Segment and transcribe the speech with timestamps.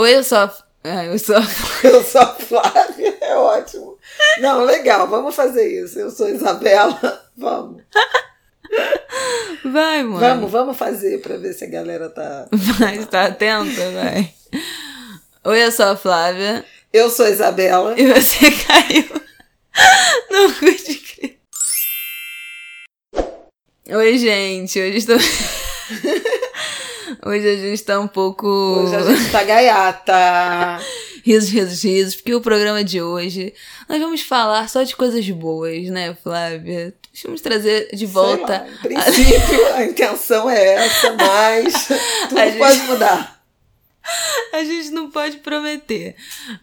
[0.00, 0.54] Oi, eu sou a...
[0.82, 1.42] Ah, eu sou a...
[1.84, 3.98] Eu sou a Flávia, é ótimo.
[4.40, 5.98] Não, legal, vamos fazer isso.
[5.98, 6.98] Eu sou a Isabela,
[7.36, 7.82] vamos.
[9.62, 10.18] Vai, mano.
[10.18, 12.48] Vamos, vamos fazer pra ver se a galera tá.
[12.50, 14.32] Vai, tá atenta, vai.
[15.44, 16.64] Oi, eu sou a Flávia.
[16.90, 17.94] Eu sou a Isabela.
[18.00, 19.20] E você caiu
[20.30, 21.38] no cu de Cristo.
[23.86, 24.80] Oi, gente.
[24.80, 25.18] Hoje estou.
[27.24, 28.46] Hoje a gente tá um pouco.
[28.46, 30.14] Hoje a gente tá gaiata.
[31.24, 33.52] risos, risos, risos, porque o programa de hoje
[33.88, 36.94] nós vamos falar só de coisas boas, né, Flávia?
[37.24, 38.52] Vamos trazer de volta.
[38.52, 41.88] Lá, em princípio, a intenção é essa, mas
[42.28, 43.40] tudo A gente- pode mudar.
[44.52, 46.16] A gente não pode prometer,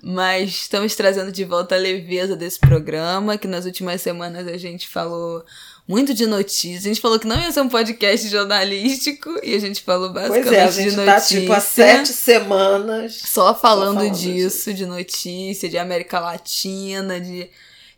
[0.04, 4.90] mas estamos trazendo de volta a leveza desse programa, que nas últimas semanas a gente
[4.90, 5.46] falou
[5.88, 6.86] muito de notícias.
[6.86, 10.44] A gente falou que não ia ser um podcast jornalístico e a gente falou basicamente
[10.46, 11.06] Pois é, a de gente notícia.
[11.14, 13.22] tá tipo há sete semanas.
[13.26, 17.50] Só falando, falando disso, de notícia, de América Latina, de,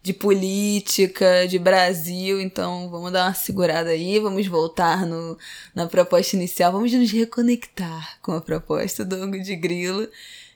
[0.04, 2.40] de política, de Brasil.
[2.40, 5.38] Então vamos dar uma segurada aí, vamos voltar no,
[5.74, 10.08] na proposta inicial, vamos nos reconectar com a proposta do Hugo de Grilo.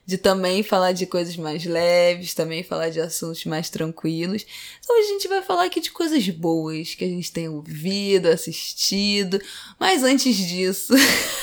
[0.06, 4.44] De também falar de coisas mais leves, também falar de assuntos mais tranquilos.
[4.82, 9.40] Então a gente vai falar aqui de coisas boas que a gente tem ouvido, assistido.
[9.80, 10.92] Mas antes disso,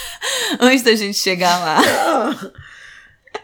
[0.60, 2.52] antes da gente chegar lá,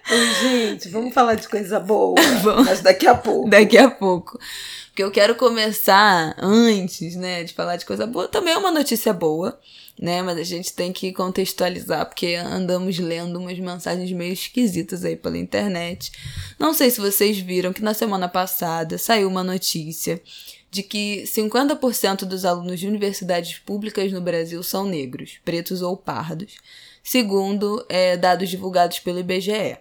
[0.41, 2.65] gente, vamos falar de coisa boa, Vamos.
[2.65, 3.49] mas daqui a pouco.
[3.49, 4.39] daqui a pouco.
[4.87, 8.27] Porque eu quero começar antes, né, de falar de coisa boa.
[8.27, 9.59] Também é uma notícia boa,
[9.99, 10.21] né?
[10.21, 15.37] Mas a gente tem que contextualizar, porque andamos lendo umas mensagens meio esquisitas aí pela
[15.37, 16.11] internet.
[16.59, 20.21] Não sei se vocês viram que na semana passada saiu uma notícia
[20.69, 26.57] de que 50% dos alunos de universidades públicas no Brasil são negros, pretos ou pardos,
[27.03, 29.77] segundo é, dados divulgados pelo IBGE.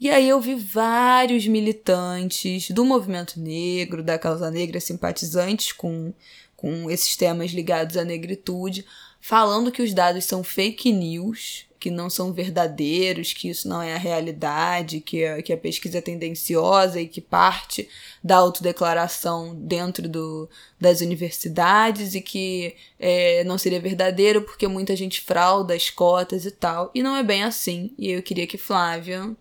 [0.00, 6.12] E aí eu vi vários militantes do movimento negro, da causa negra, simpatizantes com,
[6.56, 8.84] com esses temas ligados à negritude,
[9.28, 13.92] falando que os dados são fake news, que não são verdadeiros, que isso não é
[13.94, 17.86] a realidade, que a, que a pesquisa é tendenciosa e que parte
[18.24, 20.48] da autodeclaração dentro do,
[20.80, 26.50] das universidades e que é, não seria verdadeiro porque muita gente frauda as cotas e
[26.50, 26.90] tal.
[26.94, 27.92] E não é bem assim.
[27.98, 29.36] E eu queria que Flávia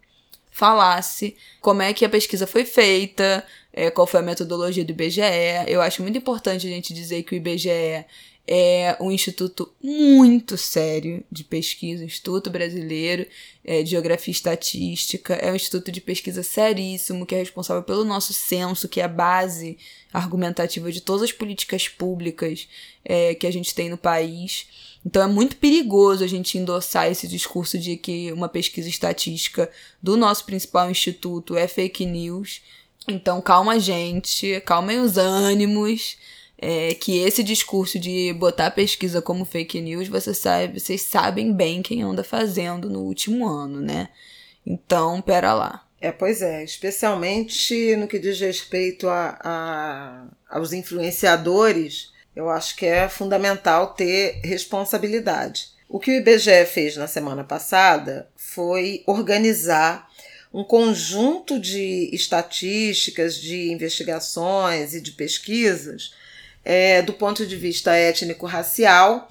[0.52, 5.22] falasse como é que a pesquisa foi feita, é, qual foi a metodologia do IBGE.
[5.66, 8.04] Eu acho muito importante a gente dizer que o IBGE
[8.48, 13.28] é um instituto muito sério de pesquisa, Instituto Brasileiro
[13.64, 18.06] é, de Geografia e Estatística, é um instituto de pesquisa seríssimo, que é responsável pelo
[18.06, 19.78] nosso censo, que é a base
[20.14, 22.70] argumentativa de todas as políticas públicas
[23.04, 24.68] é, que a gente tem no país.
[25.06, 29.70] Então é muito perigoso a gente endossar esse discurso de que uma pesquisa estatística
[30.02, 32.62] do nosso principal instituto é fake news.
[33.08, 36.18] Então calma, gente, calmem os ânimos.
[36.60, 41.84] É, que esse discurso de botar pesquisa como fake news, você sabe, vocês sabem bem
[41.84, 44.10] quem anda fazendo no último ano, né?
[44.66, 45.86] Então, pera lá.
[46.02, 52.86] É, pois é, especialmente no que diz respeito a, a- aos influenciadores, eu acho que
[52.86, 55.70] é fundamental ter responsabilidade.
[55.90, 60.08] O que o IBGE fez na semana passada foi organizar
[60.54, 66.14] um conjunto de estatísticas, de investigações e de pesquisas
[66.70, 69.30] é, do ponto de vista étnico-racial,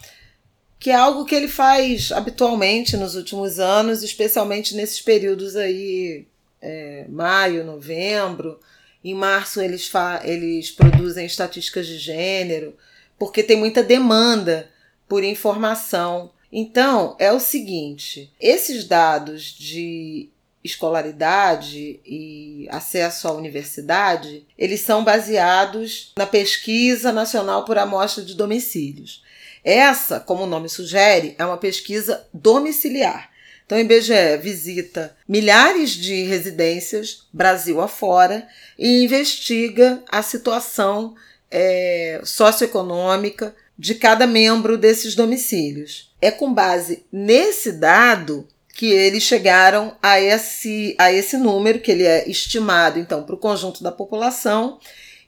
[0.79, 6.27] que é algo que ele faz habitualmente nos últimos anos, especialmente nesses períodos aí,
[6.63, 8.59] é, maio, novembro.
[9.05, 9.93] Em março eles,
[10.25, 12.75] eles produzem estatísticas de gênero,
[13.19, 14.71] porque tem muita demanda
[15.07, 16.33] por informação.
[16.51, 20.31] Então, é o seguinte: esses dados de
[20.66, 29.25] escolaridade e acesso à universidade, eles são baseados na pesquisa nacional por amostra de domicílios.
[29.65, 33.31] Essa, como o nome sugere, é uma pesquisa domiciliar.
[33.65, 38.46] Então, o IBGE visita milhares de residências, Brasil afora,
[38.79, 41.17] e investiga a situação
[41.50, 46.14] é, socioeconômica de cada membro desses domicílios.
[46.20, 48.46] É com base nesse dado
[48.76, 53.38] que eles chegaram a esse, a esse número, que ele é estimado, então, para o
[53.38, 54.78] conjunto da população,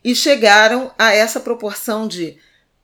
[0.05, 2.37] e chegaram a essa proporção de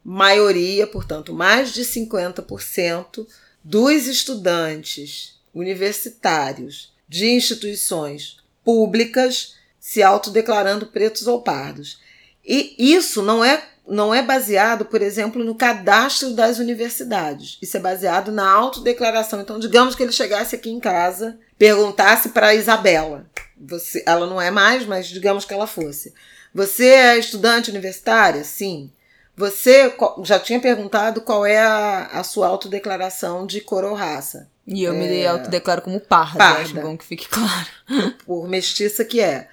[0.03, 3.27] maioria, portanto, mais de 50%
[3.63, 12.01] dos estudantes universitários de instituições públicas se autodeclarando pretos ou pardos.
[12.43, 17.59] E isso não é não é baseado, por exemplo, no cadastro das universidades.
[17.61, 19.41] Isso é baseado na autodeclaração.
[19.41, 23.27] Então, digamos que ele chegasse aqui em casa, perguntasse para Isabela.
[23.61, 26.15] Você, ela não é mais, mas digamos que ela fosse.
[26.55, 28.43] Você é estudante universitária?
[28.43, 28.91] Sim.
[29.37, 29.93] Você
[30.23, 34.49] já tinha perguntado qual é a, a sua autodeclaração de cor ou raça.
[34.67, 34.97] E eu é...
[34.97, 36.63] me autodeclaro como parda, parda.
[36.63, 37.67] acho bom que fique claro.
[38.25, 39.49] Por mestiça que é.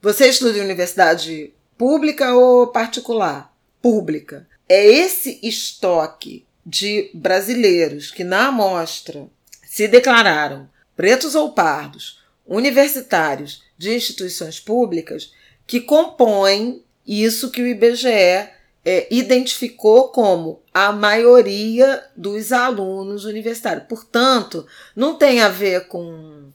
[0.00, 3.52] Você estuda em universidade pública ou particular?
[3.86, 4.48] Pública.
[4.68, 9.28] É esse estoque de brasileiros que na amostra
[9.64, 15.32] se declararam pretos ou pardos, universitários de instituições públicas,
[15.68, 23.86] que compõem isso que o IBGE é, identificou como a maioria dos alunos universitários.
[23.88, 24.66] Portanto,
[24.96, 26.50] não tem a ver com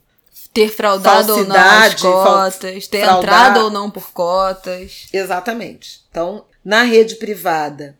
[0.53, 3.23] ter fraudado ou não as cotas, ter fraudar.
[3.23, 5.07] entrado ou não por cotas.
[5.13, 6.01] Exatamente.
[6.09, 7.97] Então, na rede privada,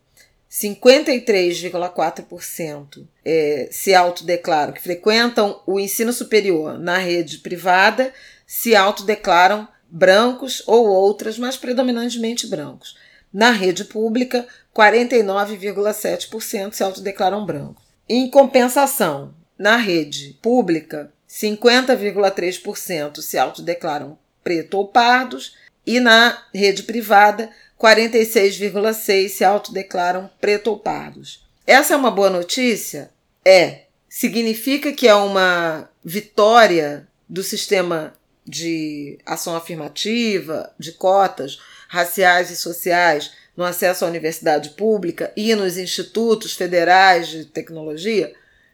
[0.51, 8.13] 53,4% é, se autodeclaram que frequentam o ensino superior na rede privada,
[8.45, 12.97] se autodeclaram brancos ou outras, mas predominantemente brancos.
[13.33, 17.85] Na rede pública, 49,7% se autodeclaram brancos.
[18.09, 25.55] Em compensação, na rede pública, 50,3% se autodeclaram preto ou pardos
[25.85, 27.49] e na rede privada,
[27.81, 31.43] 46,6% se autodeclaram preto ou pardos.
[31.65, 33.09] Essa é uma boa notícia?
[33.43, 33.85] É.
[34.07, 38.13] Significa que é uma vitória do sistema
[38.45, 45.77] de ação afirmativa, de cotas raciais e sociais no acesso à universidade pública e nos
[45.77, 48.33] institutos federais de tecnologia?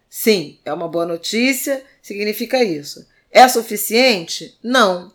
[0.09, 3.05] Sim, é uma boa notícia, significa isso.
[3.31, 4.57] É suficiente?
[4.63, 5.11] Não.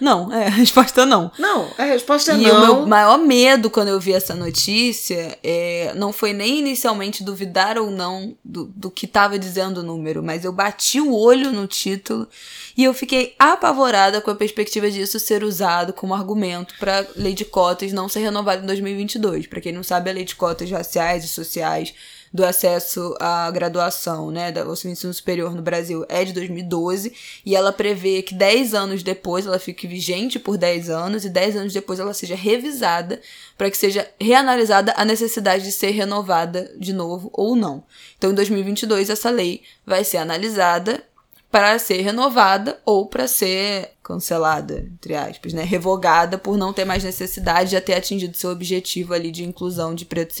[0.00, 1.30] Não, é, a resposta não.
[1.38, 2.48] Não, a resposta é e não.
[2.48, 7.24] E o meu maior medo quando eu vi essa notícia é, não foi nem inicialmente
[7.24, 11.52] duvidar ou não do, do que estava dizendo o número, mas eu bati o olho
[11.52, 12.28] no título
[12.76, 17.44] e eu fiquei apavorada com a perspectiva disso ser usado como argumento para lei de
[17.44, 19.46] cotas não ser renovada em 2022.
[19.46, 21.94] Para quem não sabe, a lei de cotas raciais e sociais
[22.32, 27.12] do acesso à graduação, né, do ensino superior no Brasil é de 2012
[27.44, 31.56] e ela prevê que 10 anos depois ela fique vigente por 10 anos e 10
[31.56, 33.20] anos depois ela seja revisada
[33.58, 37.84] para que seja reanalisada a necessidade de ser renovada de novo ou não.
[38.16, 41.04] Então, em 2022 essa lei vai ser analisada
[41.52, 45.62] para ser renovada ou para ser cancelada, entre aspas, né?
[45.62, 50.06] Revogada por não ter mais necessidade de ter atingido seu objetivo ali de inclusão de
[50.06, 50.40] pretos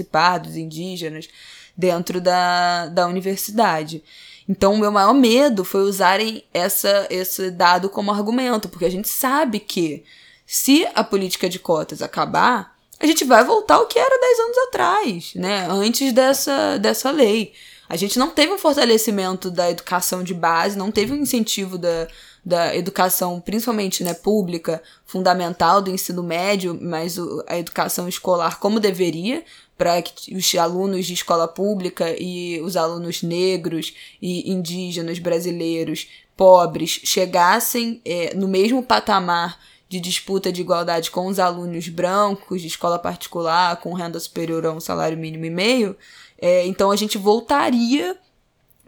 [0.56, 1.28] indígenas,
[1.76, 4.02] dentro da, da universidade.
[4.48, 9.08] Então, o meu maior medo foi usarem essa, esse dado como argumento, porque a gente
[9.08, 10.04] sabe que
[10.46, 14.58] se a política de cotas acabar, a gente vai voltar ao que era 10 anos
[14.58, 15.66] atrás, né?
[15.68, 17.52] Antes dessa, dessa lei.
[17.88, 22.08] A gente não teve um fortalecimento da educação de base, não teve um incentivo da,
[22.44, 28.80] da educação, principalmente né, pública, fundamental do ensino médio, mas o, a educação escolar como
[28.80, 29.44] deveria,
[29.82, 33.92] para que os alunos de escola pública e os alunos negros
[34.22, 36.06] e indígenas brasileiros
[36.36, 39.58] pobres chegassem é, no mesmo patamar
[39.88, 44.70] de disputa de igualdade com os alunos brancos de escola particular com renda superior a
[44.70, 45.96] um salário mínimo e meio,
[46.40, 48.16] é, então a gente voltaria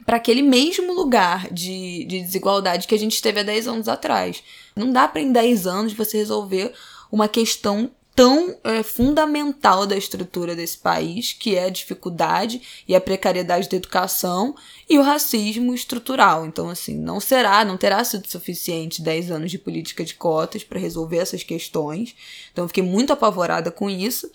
[0.06, 4.44] para aquele mesmo lugar de, de desigualdade que a gente teve há 10 anos atrás.
[4.76, 6.72] Não dá para em 10 anos você resolver
[7.10, 13.01] uma questão tão é, fundamental da estrutura desse país, que é a dificuldade e a
[13.01, 14.55] precariedade da educação
[14.89, 16.47] e o racismo estrutural.
[16.47, 20.79] Então, assim, não será, não terá sido suficiente 10 anos de política de cotas para
[20.79, 22.15] resolver essas questões.
[22.53, 24.31] Então, fiquei muito apavorada com isso.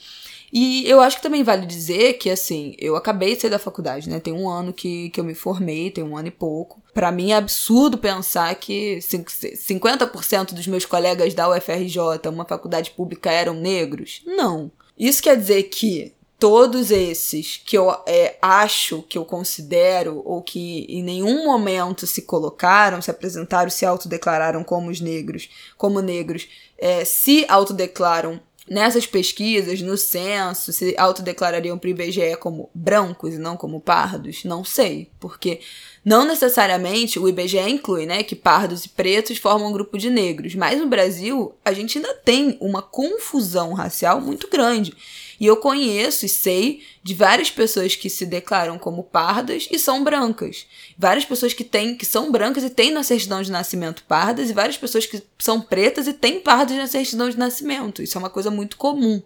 [0.51, 4.09] E eu acho que também vale dizer que, assim, eu acabei de sair da faculdade,
[4.09, 4.19] né?
[4.19, 6.81] Tem um ano que, que eu me formei, tem um ano e pouco.
[6.99, 13.31] Para mim é absurdo pensar que 50% dos meus colegas da UFRJ, uma faculdade pública,
[13.31, 14.21] eram negros.
[14.25, 14.69] Não.
[14.97, 20.85] Isso quer dizer que todos esses que eu é, acho, que eu considero, ou que
[20.89, 27.05] em nenhum momento se colocaram, se apresentaram, se autodeclararam como os negros, como negros, é,
[27.05, 33.57] se autodeclaram nessas pesquisas, no censo, se autodeclarariam para o IBGE como brancos e não
[33.57, 34.43] como pardos?
[34.43, 35.59] Não sei, porque
[36.03, 40.55] não necessariamente o IBGE inclui, né, que pardos e pretos formam um grupo de negros,
[40.55, 44.93] mas no Brasil a gente ainda tem uma confusão racial muito grande.
[45.39, 50.03] E eu conheço e sei de várias pessoas que se declaram como pardas e são
[50.03, 50.65] brancas.
[50.97, 54.53] Várias pessoas que têm que são brancas e têm na certidão de nascimento pardas e
[54.53, 58.03] várias pessoas que são pretas e têm pardas na certidão de nascimento.
[58.03, 59.21] Isso é uma coisa muito comum.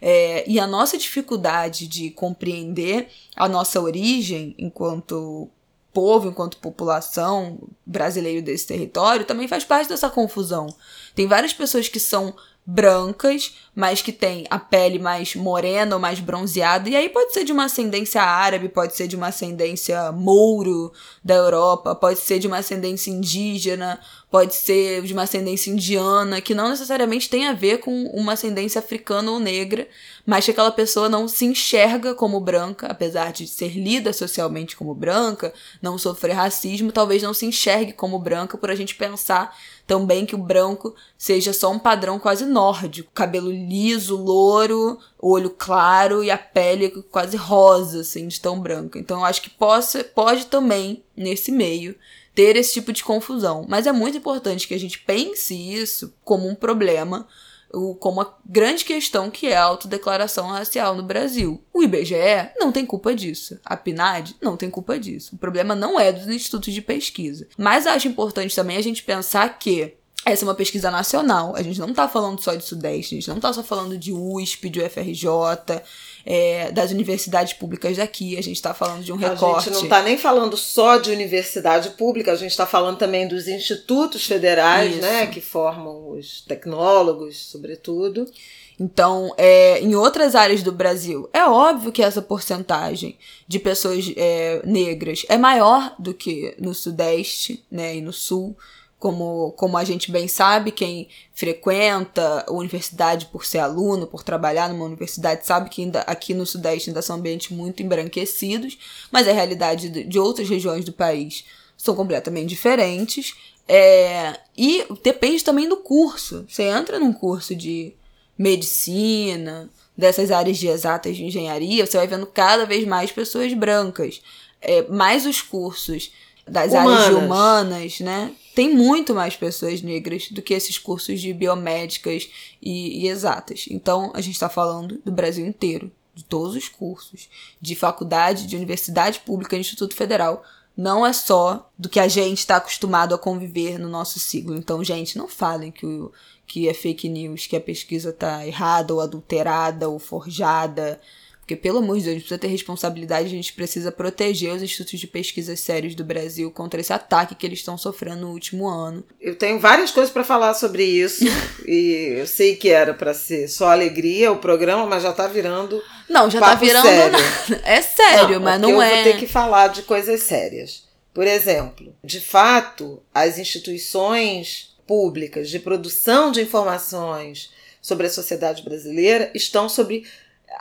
[0.00, 5.48] É, e a nossa dificuldade de compreender a nossa origem enquanto
[5.92, 10.66] povo, enquanto população brasileiro desse território, também faz parte dessa confusão.
[11.14, 16.20] Tem várias pessoas que são brancas, mas que têm a pele mais morena ou mais
[16.20, 20.92] bronzeada, e aí pode ser de uma ascendência árabe, pode ser de uma ascendência mouro
[21.24, 23.98] da Europa, pode ser de uma ascendência indígena,
[24.30, 28.78] pode ser de uma ascendência indiana, que não necessariamente tem a ver com uma ascendência
[28.78, 29.88] africana ou negra,
[30.24, 34.94] mas que aquela pessoa não se enxerga como branca, apesar de ser lida socialmente como
[34.94, 35.52] branca,
[35.82, 39.54] não sofrer racismo, talvez não se enxergue como branca por a gente pensar
[39.92, 46.24] também que o branco seja só um padrão quase nórdico, cabelo liso, louro, olho claro
[46.24, 48.98] e a pele quase rosa, assim, de tão branca.
[48.98, 51.94] Então eu acho que possa, pode também, nesse meio,
[52.34, 53.66] ter esse tipo de confusão.
[53.68, 57.28] Mas é muito importante que a gente pense isso como um problema
[57.72, 61.62] o, como uma grande questão que é a autodeclaração racial no Brasil.
[61.72, 63.58] O IBGE não tem culpa disso.
[63.64, 65.34] A PNAD não tem culpa disso.
[65.34, 67.48] O problema não é dos institutos de pesquisa.
[67.56, 71.54] Mas acho importante também a gente pensar que essa é uma pesquisa nacional.
[71.56, 74.12] A gente não está falando só de Sudeste, a gente não está só falando de
[74.12, 75.82] USP, de UFRJ,
[76.24, 78.38] é, das universidades públicas daqui.
[78.38, 79.44] A gente está falando de um recorte.
[79.44, 83.26] A gente não está nem falando só de universidade pública, a gente está falando também
[83.26, 88.30] dos institutos federais, né, que formam os tecnólogos, sobretudo.
[88.78, 94.62] Então, é, em outras áreas do Brasil, é óbvio que essa porcentagem de pessoas é,
[94.64, 98.56] negras é maior do que no Sudeste né, e no Sul
[99.02, 104.68] como, como a gente bem sabe, quem frequenta a universidade por ser aluno, por trabalhar
[104.68, 108.78] numa universidade, sabe que ainda, aqui no Sudeste ainda são ambientes muito embranquecidos,
[109.10, 111.44] mas a realidade de, outras regiões do país
[111.76, 113.34] são completamente diferentes.
[113.66, 116.46] É, e depende também do curso.
[116.48, 117.92] Você entra num curso de
[118.38, 124.22] medicina, dessas áreas de exatas de engenharia, você vai vendo cada vez mais pessoas brancas.
[124.60, 126.12] É, mais os cursos
[126.46, 127.00] das humanas.
[127.00, 128.32] áreas humanas, né?
[128.54, 132.28] Tem muito mais pessoas negras do que esses cursos de biomédicas
[132.60, 133.66] e, e exatas.
[133.70, 137.28] Então, a gente está falando do Brasil inteiro, de todos os cursos,
[137.60, 140.44] de faculdade, de universidade pública, Instituto Federal.
[140.76, 144.56] Não é só do que a gente está acostumado a conviver no nosso siglo.
[144.56, 146.12] Então, gente, não falem que, o,
[146.46, 151.00] que é fake news, que a pesquisa está errada ou adulterada ou forjada.
[151.42, 154.62] Porque, pelo amor de Deus, a gente precisa ter responsabilidade, a gente precisa proteger os
[154.62, 158.68] institutos de pesquisa sérios do Brasil contra esse ataque que eles estão sofrendo no último
[158.68, 159.04] ano.
[159.20, 161.24] Eu tenho várias coisas para falar sobre isso,
[161.66, 165.82] e eu sei que era para ser só alegria o programa, mas já está virando.
[166.08, 166.86] Não, já está virando.
[166.86, 167.60] Sério.
[167.64, 168.90] É sério, não, mas não eu é.
[168.90, 170.84] Eu vou ter que falar de coisas sérias.
[171.12, 179.30] Por exemplo, de fato, as instituições públicas de produção de informações sobre a sociedade brasileira
[179.34, 180.04] estão sob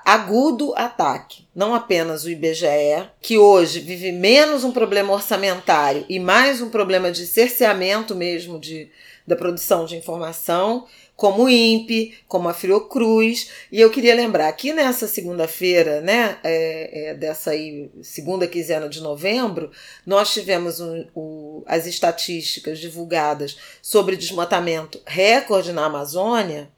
[0.06, 1.48] agudo ataque.
[1.54, 7.12] Não apenas o IBGE, que hoje vive menos um problema orçamentário e mais um problema
[7.12, 8.90] de cerceamento mesmo de,
[9.28, 13.50] da produção de informação, como o INPE, como a Fiocruz.
[13.72, 19.02] E eu queria lembrar que nessa segunda-feira, né, é, é, dessa aí, segunda quinzena de
[19.02, 19.70] novembro,
[20.04, 26.70] nós tivemos um, um, as estatísticas divulgadas sobre desmatamento recorde na Amazônia,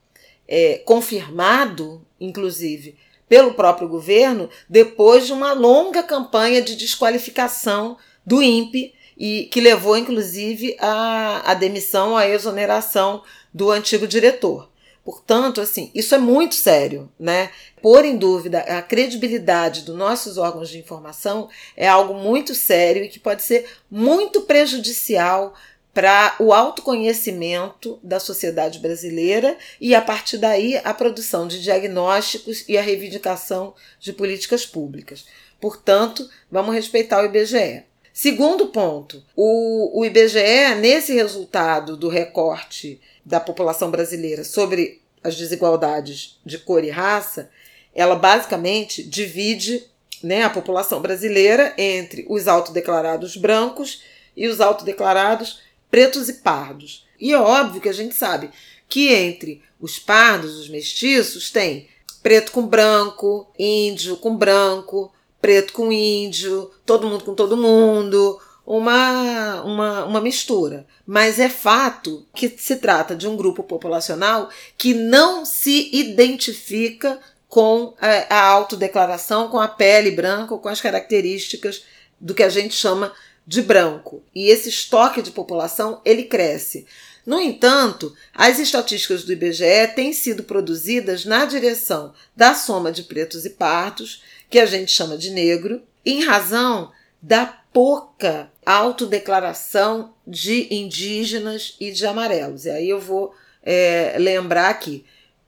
[0.46, 8.94] é, confirmado, inclusive, pelo próprio governo, depois de uma longa campanha de desqualificação do INPE,
[9.18, 13.22] e que levou, inclusive, à, à demissão, à exoneração
[13.54, 14.70] do antigo diretor.
[15.04, 17.50] Portanto, assim, isso é muito sério, né?
[17.82, 23.10] Pôr em dúvida a credibilidade dos nossos órgãos de informação é algo muito sério e
[23.10, 25.54] que pode ser muito prejudicial
[25.94, 32.78] para o autoconhecimento da sociedade brasileira e, a partir daí, a produção de diagnósticos e
[32.78, 35.26] a reivindicação de políticas públicas.
[35.62, 37.84] Portanto, vamos respeitar o IBGE.
[38.12, 46.40] Segundo ponto, o, o IBGE, nesse resultado do recorte da população brasileira sobre as desigualdades
[46.46, 47.50] de cor e raça,
[47.96, 49.84] ela basicamente divide
[50.22, 54.04] né, a população brasileira entre os autodeclarados brancos
[54.36, 55.62] e os autodeclarados
[55.94, 57.06] pretos e pardos.
[57.20, 58.50] E é óbvio que a gente sabe
[58.90, 61.88] que entre os pardos, os mestiços, tem
[62.24, 69.62] preto com branco, índio com branco, preto com índio, todo mundo com todo mundo, uma,
[69.62, 70.88] uma, uma mistura.
[71.06, 77.94] Mas é fato que se trata de um grupo populacional que não se identifica com
[78.02, 81.84] a, a autodeclaração, com a pele branca, com as características
[82.20, 83.14] do que a gente chama
[83.46, 84.24] de branco.
[84.34, 86.86] E esse estoque de população ele cresce.
[87.26, 93.46] No entanto, as estatísticas do IBGE têm sido produzidas na direção da soma de pretos
[93.46, 101.76] e pardos, que a gente chama de negro, em razão da pouca autodeclaração de indígenas
[101.80, 102.66] e de amarelos.
[102.66, 103.34] E aí eu vou
[103.64, 105.06] é, lembrar aqui.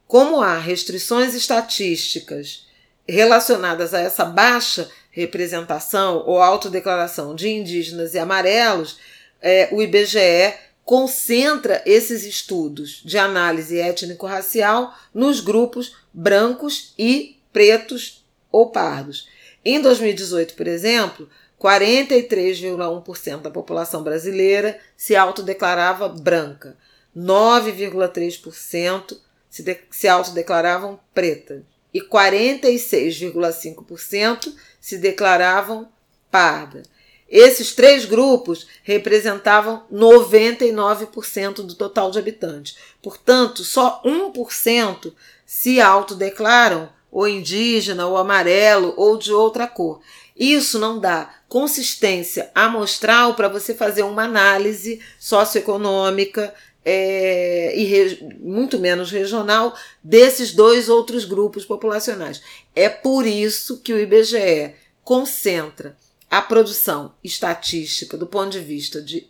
[0.08, 2.68] Como há restrições estatísticas
[3.08, 9.00] relacionadas a essa baixa representação ou autodeclaração de indígenas e amarelos,
[9.42, 10.54] é, o IBGE
[10.84, 19.30] concentra esses estudos de análise étnico-racial nos grupos brancos e pretos ou pardos.
[19.64, 21.30] Em 2018, por exemplo,
[21.60, 26.76] 43,1% da população brasileira se autodeclarava branca,
[27.16, 29.18] 9,3%
[29.50, 31.64] se, de, se autodeclaravam preta
[31.96, 34.54] e 46,5%
[34.86, 35.88] se declaravam
[36.30, 36.84] parda.
[37.28, 42.78] Esses três grupos representavam 99% do total de habitantes.
[43.02, 45.12] Portanto, só 1%
[45.44, 50.02] se autodeclaram ou indígena, ou amarelo, ou de outra cor.
[50.38, 56.54] Isso não dá consistência amostral para você fazer uma análise socioeconômica
[56.86, 62.42] é, e re, muito menos regional desses dois outros grupos populacionais.
[62.76, 65.98] É por isso que o IBGE concentra
[66.30, 69.28] a produção estatística do ponto de vista de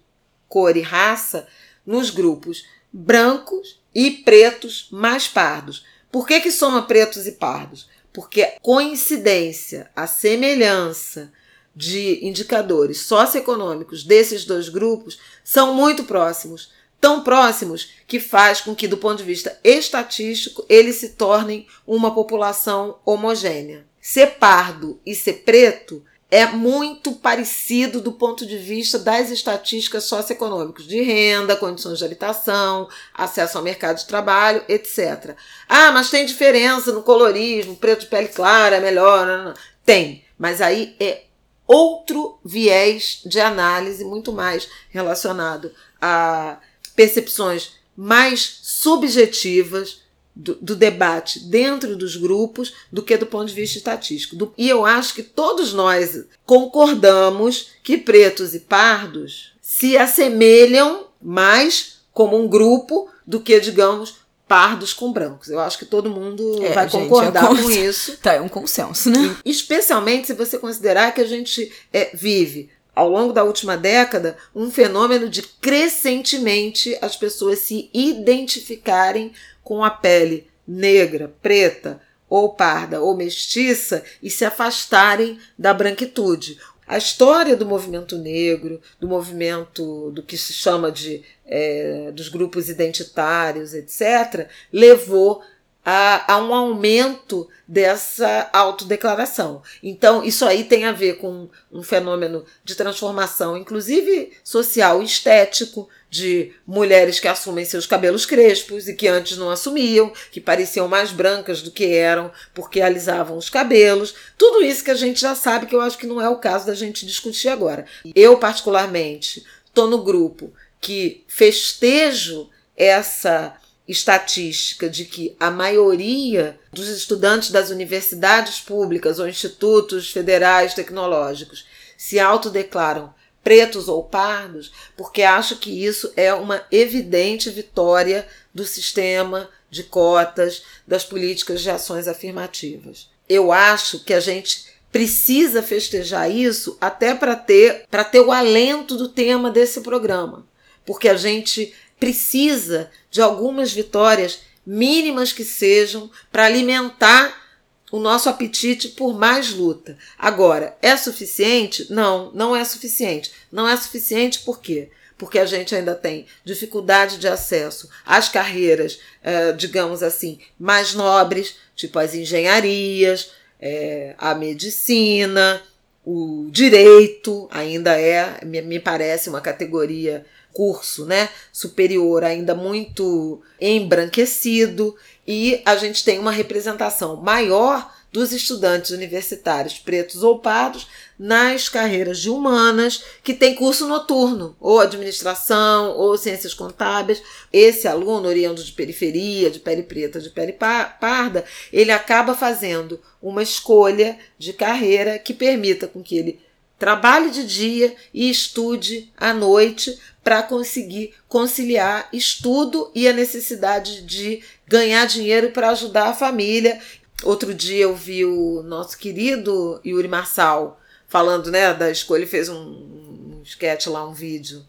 [0.50, 1.47] cor e raça
[1.85, 5.85] nos grupos brancos e pretos mais pardos.
[6.12, 7.89] Por que, que soma pretos e pardos?
[8.13, 11.31] Porque a coincidência, a semelhança
[11.75, 16.71] de indicadores socioeconômicos desses dois grupos são muito próximos.
[17.05, 22.15] Tão próximos que faz com que, do ponto de vista estatístico, eles se tornem uma
[22.15, 23.85] população homogênea.
[24.01, 30.88] Ser pardo e ser preto é muito parecido do ponto de vista das estatísticas socioeconômicas,
[30.88, 35.35] de renda, condições de habitação, acesso ao mercado de trabalho, etc.
[35.69, 39.27] Ah, mas tem diferença no colorismo, preto de pele clara é melhor.
[39.27, 39.53] Não, não.
[39.85, 41.25] Tem, mas aí é
[41.67, 45.71] outro viés de análise muito mais relacionado
[46.01, 46.57] a
[46.95, 50.01] percepções mais subjetivas
[50.35, 54.36] do, do, debate dentro dos grupos do que do ponto de vista estatístico.
[54.36, 61.99] Do, e eu acho que todos nós concordamos que pretos e pardos se assemelham mais
[62.12, 64.15] como um grupo do que, digamos,
[64.47, 65.49] pardos com brancos.
[65.49, 68.17] Eu acho que todo mundo é, vai gente, concordar é com isso.
[68.17, 69.36] Tá, é um consenso, né?
[69.43, 74.71] Especialmente se você considerar que a gente é, vive ao longo da última década, um
[74.71, 83.15] fenômeno de crescentemente as pessoas se identificarem com a pele negra, preta, ou parda ou
[83.15, 86.58] mestiça e se afastarem da branquitude.
[86.88, 92.69] A história do movimento negro, do movimento do que se chama de é, dos grupos
[92.69, 95.41] identitários, etc., levou
[95.86, 99.62] a, a, um aumento dessa autodeclaração.
[99.84, 105.88] Então, isso aí tem a ver com um fenômeno de transformação, inclusive social e estético,
[106.10, 111.12] de mulheres que assumem seus cabelos crespos e que antes não assumiam, que pareciam mais
[111.12, 114.15] brancas do que eram porque alisavam os cabelos.
[114.38, 116.65] Tudo isso que a gente já sabe, que eu acho que não é o caso
[116.65, 117.86] da gente discutir agora.
[118.15, 123.56] Eu, particularmente, estou no grupo que festejo essa
[123.88, 131.65] estatística de que a maioria dos estudantes das universidades públicas ou institutos federais tecnológicos
[131.98, 139.48] se autodeclaram pretos ou pardos, porque acho que isso é uma evidente vitória do sistema
[139.69, 143.08] de cotas, das políticas de ações afirmativas.
[143.30, 148.95] Eu acho que a gente precisa festejar isso até para ter para ter o alento
[148.95, 150.48] do tema desse programa,
[150.84, 157.45] porque a gente precisa de algumas vitórias mínimas que sejam para alimentar
[157.91, 159.97] o nosso apetite por mais luta.
[160.17, 161.88] Agora, é suficiente?
[161.91, 163.31] Não, não é suficiente.
[163.51, 164.89] Não é suficiente por quê?
[165.17, 171.55] Porque a gente ainda tem dificuldade de acesso às carreiras, eh, digamos assim, mais nobres,
[171.73, 173.31] tipo as engenharias,
[173.62, 175.62] eh, a medicina,
[176.05, 180.25] o direito, ainda é, me parece, uma categoria
[180.56, 184.96] curso, né, superior ainda muito embranquecido
[185.28, 190.88] e a gente tem uma representação maior dos estudantes universitários pretos ou pardos
[191.20, 197.22] nas carreiras de humanas que tem curso noturno, ou administração, ou ciências contábeis.
[197.52, 203.44] Esse aluno, oriundo de periferia, de pele preta, de pele parda, ele acaba fazendo uma
[203.44, 206.44] escolha de carreira que permita com que ele
[206.86, 214.43] Trabalhe de dia e estude à noite para conseguir conciliar estudo e a necessidade de
[214.67, 216.80] ganhar dinheiro para ajudar a família.
[217.24, 222.50] Outro dia eu vi o nosso querido Yuri Marçal falando né, da escolha, ele fez
[222.50, 224.63] um, um sketch lá, um vídeo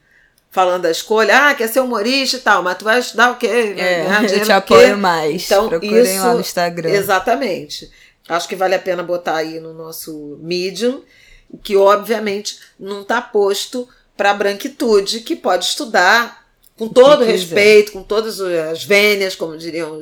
[0.50, 3.74] falando da escolha, ah, quer ser humorista e tal, mas tu vai estudar o quê?
[3.76, 5.44] É, eu te apoio mais.
[5.44, 6.88] Então, Procurem isso, lá no Instagram.
[6.88, 7.90] Exatamente.
[8.26, 11.02] Acho que vale a pena botar aí no nosso Medium,
[11.62, 18.02] que obviamente não está posto para a branquitude, que pode estudar com todo respeito, com
[18.02, 20.00] todas as vênias, como diriam,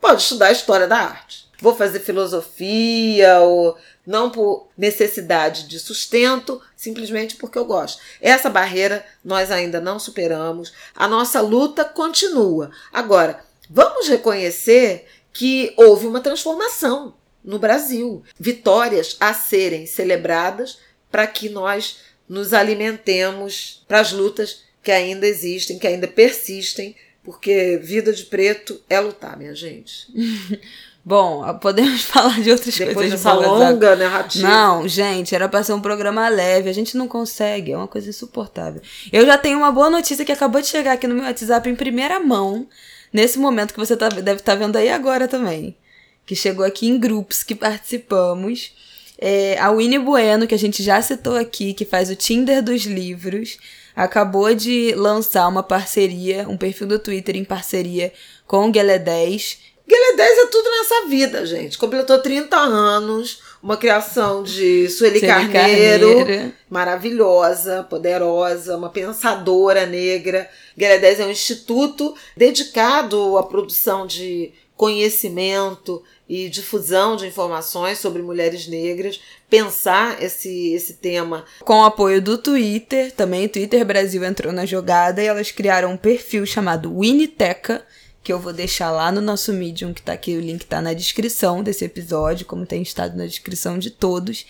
[0.00, 1.48] pode estudar a história da arte.
[1.60, 3.76] Vou fazer filosofia ou
[4.06, 8.02] não por necessidade de sustento, simplesmente porque eu gosto.
[8.20, 12.70] Essa barreira nós ainda não superamos, a nossa luta continua.
[12.92, 20.78] Agora, vamos reconhecer que houve uma transformação no Brasil, vitórias a serem celebradas
[21.10, 27.78] para que nós nos alimentemos para as lutas que ainda existem, que ainda persistem, porque
[27.82, 30.06] vida de preto é lutar, minha gente.
[31.04, 33.20] Bom, podemos falar de outras Depois coisas.
[33.20, 34.48] Depois dessa longa narrativa.
[34.48, 36.70] Não, gente, era pra ser um programa leve.
[36.70, 38.80] A gente não consegue, é uma coisa insuportável.
[39.12, 41.74] Eu já tenho uma boa notícia que acabou de chegar aqui no meu WhatsApp em
[41.74, 42.68] primeira mão,
[43.12, 45.76] nesse momento que você tá, deve estar tá vendo aí agora também.
[46.32, 48.72] Que chegou aqui em grupos que participamos.
[49.18, 52.84] É, a Winnie Bueno, que a gente já citou aqui, que faz o Tinder dos
[52.84, 53.58] livros,
[53.94, 58.14] acabou de lançar uma parceria, um perfil do Twitter em parceria
[58.46, 61.76] com o Guelé 10 Guilherme 10 é tudo nessa vida, gente.
[61.76, 70.48] Completou 30 anos, uma criação de Sueli, Sueli Carneiro, Carneiro, maravilhosa, poderosa, uma pensadora negra.
[70.78, 76.02] Guilherme 10 é um instituto dedicado à produção de conhecimento
[76.34, 81.44] e difusão de informações sobre mulheres negras, pensar esse, esse tema.
[81.60, 85.92] Com o apoio do Twitter, também o Twitter Brasil entrou na jogada e elas criaram
[85.92, 87.84] um perfil chamado Winiteca,
[88.24, 90.94] que eu vou deixar lá no nosso Medium, que tá aqui, o link tá na
[90.94, 94.46] descrição desse episódio, como tem estado na descrição de todos.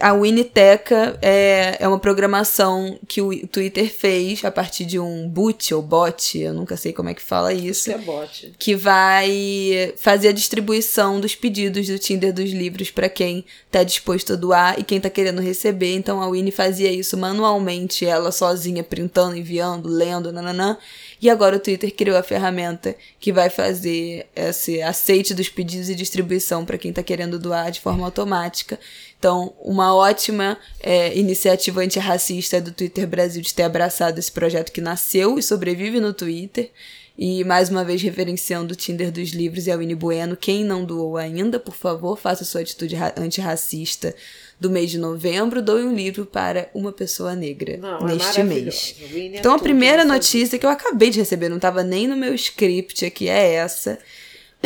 [0.00, 5.74] A Winiteca é, é uma programação que o Twitter fez a partir de um boot
[5.74, 7.90] ou bot, eu nunca sei como é que fala isso.
[7.90, 8.54] É bot.
[8.56, 14.34] Que vai fazer a distribuição dos pedidos do Tinder dos livros para quem tá disposto
[14.34, 15.96] a doar e quem tá querendo receber.
[15.96, 20.78] Então a Winnie fazia isso manualmente, ela sozinha, printando, enviando, lendo, nananã.
[21.20, 25.94] E agora o Twitter criou a ferramenta que vai fazer esse aceite dos pedidos e
[25.96, 28.78] distribuição para quem está querendo doar de forma automática.
[29.18, 34.80] Então, uma ótima é, iniciativa antirracista do Twitter Brasil de ter abraçado esse projeto que
[34.80, 36.70] nasceu e sobrevive no Twitter.
[37.18, 40.36] E mais uma vez referenciando o Tinder dos livros e a Winnie Bueno.
[40.36, 44.14] Quem não doou ainda, por favor, faça sua atitude antirracista
[44.60, 48.44] do mês de novembro, doe um livro para uma pessoa negra não, é neste é
[48.44, 48.94] mês.
[49.34, 53.04] Então a primeira notícia que eu acabei de receber, não estava nem no meu script
[53.04, 53.98] aqui, é essa.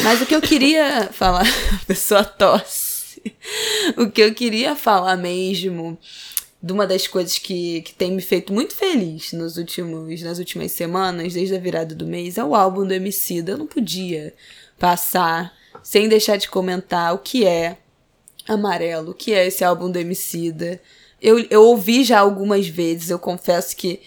[0.02, 2.91] Mas o que eu queria falar, a pessoa tosse.
[3.96, 5.98] O que eu queria falar mesmo
[6.62, 10.70] de uma das coisas que, que tem me feito muito feliz nos últimos, nas últimas
[10.70, 13.52] semanas, desde a virada do mês, é o álbum do Emicida.
[13.52, 14.32] Eu não podia
[14.78, 17.78] passar sem deixar de comentar o que é
[18.46, 20.80] Amarelo, que é esse álbum do Emicida.
[21.20, 24.00] Eu, eu ouvi já algumas vezes, eu confesso que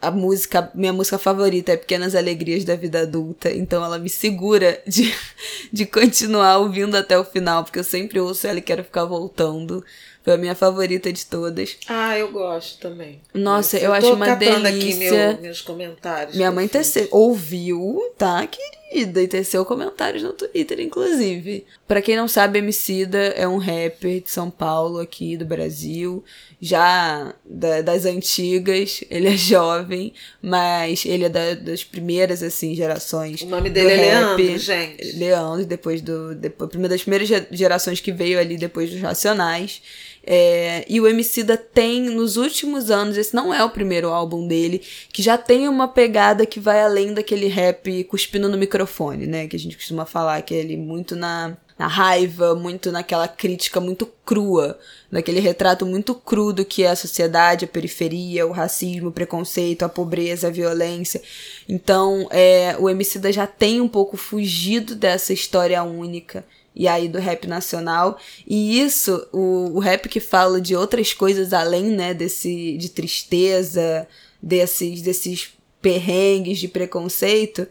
[0.00, 4.80] a música, minha música favorita é Pequenas Alegrias da Vida Adulta, então ela me segura
[4.86, 5.12] de,
[5.72, 9.84] de continuar ouvindo até o final, porque eu sempre ouço ela e quero ficar voltando.
[10.22, 11.76] Foi a minha favorita de todas.
[11.88, 13.20] Ah, eu gosto também.
[13.32, 14.68] Nossa, eu, eu acho uma delícia.
[14.68, 16.36] aqui meu, meus comentários.
[16.36, 18.77] Minha mãe teceu, ouviu, tá, querida?
[18.90, 21.66] E teceu comentários no Twitter, inclusive.
[21.86, 26.24] Para quem não sabe, Emicida é um rapper de São Paulo, aqui do Brasil.
[26.60, 33.42] Já da, das antigas, ele é jovem, mas ele é da, das primeiras, assim, gerações.
[33.42, 34.36] O nome dele é rap.
[34.36, 35.16] Leandro, gente.
[35.16, 36.34] Leandro, depois do.
[36.34, 39.82] Depois, das primeiras gerações que veio ali depois dos Racionais.
[40.30, 44.82] É, e o Emicida tem, nos últimos anos, esse não é o primeiro álbum dele,
[45.10, 49.48] que já tem uma pegada que vai além daquele rap cuspindo no microfone, né?
[49.48, 53.80] Que a gente costuma falar, que é ele muito na, na raiva, muito naquela crítica
[53.80, 54.78] muito crua,
[55.10, 59.82] naquele retrato muito cru do que é a sociedade, a periferia, o racismo, o preconceito,
[59.82, 61.22] a pobreza, a violência.
[61.66, 66.44] Então, é, o Emicida já tem um pouco fugido dessa história única
[66.78, 68.18] e aí do rap nacional.
[68.46, 74.06] E isso, o, o rap que fala de outras coisas além, né, desse de tristeza,
[74.40, 77.66] desses desses perrengues de preconceito,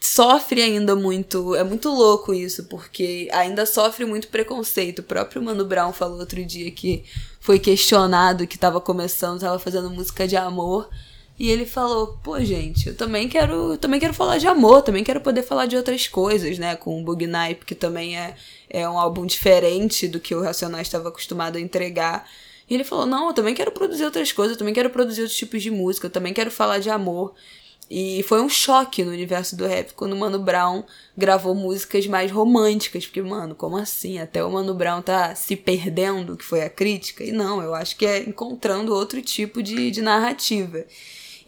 [0.00, 1.54] sofre ainda muito.
[1.54, 4.98] É muito louco isso, porque ainda sofre muito preconceito.
[4.98, 7.04] O próprio Mano Brown falou outro dia que
[7.40, 10.88] foi questionado que tava começando, tava fazendo música de amor.
[11.40, 15.02] E ele falou: "Pô, gente, eu também quero, eu também quero falar de amor, também
[15.02, 18.36] quero poder falar de outras coisas, né, com o Bug Night, que também é
[18.68, 22.28] é um álbum diferente do que o Racionais estava acostumado a entregar.
[22.68, 25.38] E ele falou: "Não, eu também quero produzir outras coisas, eu também quero produzir outros
[25.38, 27.32] tipos de música, eu também quero falar de amor".
[27.90, 30.84] E foi um choque no universo do rap quando o Mano Brown
[31.16, 33.06] gravou músicas mais românticas.
[33.06, 34.18] Porque, mano, como assim?
[34.18, 37.24] Até o Mano Brown tá se perdendo, que foi a crítica.
[37.24, 40.86] E não, eu acho que é encontrando outro tipo de, de narrativa.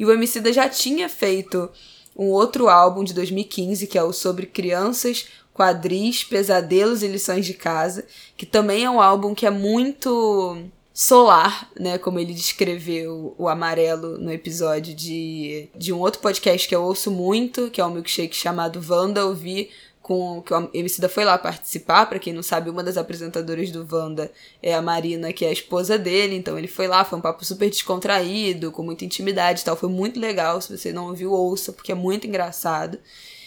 [0.03, 1.71] E o Emicida já tinha feito
[2.19, 7.55] um outro álbum de 2015, que é o Sobre Crianças, Quadris, Pesadelos e Lições de
[7.55, 8.05] Casa,
[8.37, 10.61] que também é um álbum que é muito
[10.93, 11.99] solar, né?
[11.99, 17.09] Como ele descreveu o amarelo no episódio de, de um outro podcast que eu ouço
[17.09, 19.25] muito, que é um milkshake chamado Wanda.
[19.25, 19.71] Ouvi
[20.03, 23.87] com que o Emicida foi lá participar, para quem não sabe, uma das apresentadoras do
[23.91, 27.23] Wanda é a Marina, que é a esposa dele, então ele foi lá, foi um
[27.23, 31.33] papo super descontraído, com muita intimidade e tal, foi muito legal, se você não ouviu,
[31.33, 32.99] ouça, porque é muito engraçado.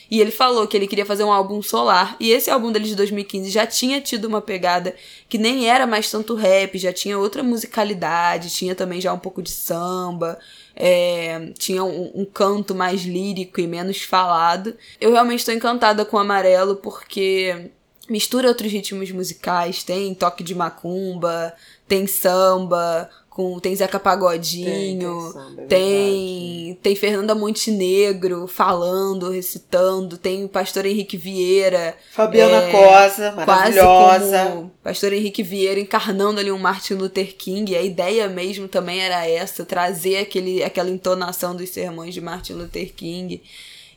[0.09, 2.15] E ele falou que ele queria fazer um álbum solar.
[2.19, 4.95] E esse álbum dele de 2015 já tinha tido uma pegada
[5.27, 9.41] que nem era mais tanto rap, já tinha outra musicalidade, tinha também já um pouco
[9.41, 10.37] de samba,
[10.75, 14.75] é, tinha um, um, canto mais lírico e menos falado.
[14.99, 17.71] Eu realmente estou encantada com o Amarelo porque
[18.09, 21.53] mistura outros ritmos musicais, tem toque de macumba,
[21.87, 30.45] tem samba, com tem Zeca Pagodinho, tem, tem, tem, tem, Fernanda Montenegro falando, recitando, tem
[30.45, 31.97] o Pastor Henrique Vieira.
[32.13, 34.71] Fabiana é, Cosa, maravilhosa.
[34.81, 37.75] Pastor Henrique Vieira encarnando ali um Martin Luther King.
[37.75, 42.93] A ideia mesmo também era essa, trazer aquele, aquela entonação dos sermões de Martin Luther
[42.93, 43.43] King.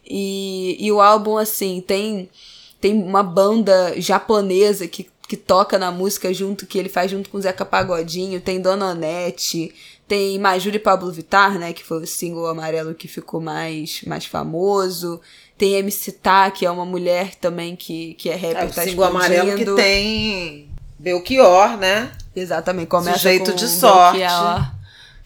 [0.04, 2.28] E, e o álbum, assim, tem,
[2.80, 7.38] tem uma banda japonesa que que toca na música junto, que ele faz junto com
[7.38, 9.74] Zeca Pagodinho, tem Dona Onete,
[10.08, 14.24] tem Majuri e Pablo Vittar, né, que foi o single amarelo que ficou mais, mais
[14.24, 15.20] famoso.
[15.58, 18.84] Tem MC Tá, que é uma mulher também que, que é rapper, é, tá o
[18.84, 22.10] single amarelo que tem Belchior, né?
[22.34, 24.20] Exatamente, começa Sujeito com de sorte.
[24.20, 24.77] Belchior.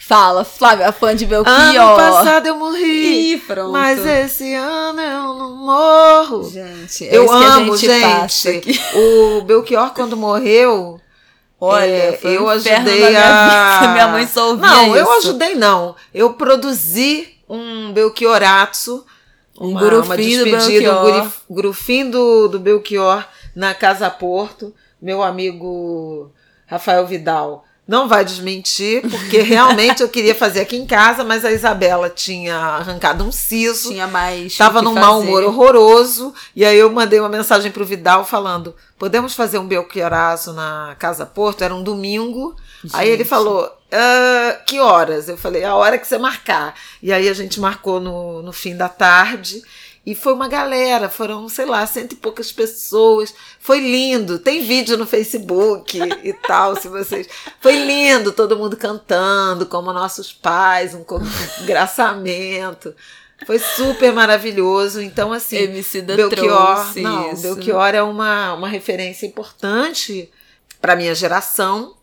[0.05, 1.55] Fala, Flávia, fã de Belchior.
[1.57, 3.35] Ano passado eu morri.
[3.35, 3.71] Ih, pronto.
[3.73, 6.51] Mas esse ano eu não morro.
[6.51, 8.81] Gente, é eu amo, que a gente, gente.
[8.97, 11.01] O Belchior, quando morreu.
[11.61, 13.79] Olha, é, eu um ajudei minha a.
[13.81, 13.93] vida.
[13.93, 14.97] Minha mãe só ouvia Não, isso.
[14.97, 15.95] eu ajudei, não.
[16.13, 19.07] Eu produzi um Belchioratsu.
[19.61, 21.01] Um uma, do despedida, um Belchior.
[21.03, 24.75] guri- grupinho do, do Belchior na Casa Porto.
[25.01, 26.33] Meu amigo
[26.67, 31.53] Rafael Vidal não vai desmentir, porque realmente eu queria fazer aqui em casa, mas a
[31.53, 33.91] Isabela tinha arrancado um siso.
[33.91, 34.53] Tinha mais.
[34.53, 35.29] Estava o num mau fazer.
[35.29, 36.33] humor horroroso.
[36.57, 41.27] E aí eu mandei uma mensagem pro Vidal falando: podemos fazer um Belchioraço na Casa
[41.27, 41.63] Porto?
[41.63, 42.57] Era um domingo.
[42.95, 43.29] Aí ele Gente.
[43.29, 45.29] falou: "Ah, que horas?
[45.29, 46.75] Eu falei: a hora que você marcar.
[47.03, 49.63] E aí a gente marcou no, no fim da tarde.
[50.05, 53.33] E foi uma galera, foram, sei lá, cento e poucas pessoas.
[53.61, 54.39] Foi lindo.
[54.41, 57.29] Tem vídeo no Facebook e tal, se vocês.
[57.61, 61.05] Foi lindo, todo mundo cantando, como nossos pais, um
[61.63, 62.93] engraçamento.
[63.47, 65.01] Foi super maravilhoso.
[65.01, 67.43] Então, assim, MC da Belchior, trouxe não, isso.
[67.43, 70.29] Belchior é uma, uma referência importante
[70.81, 71.95] para minha geração.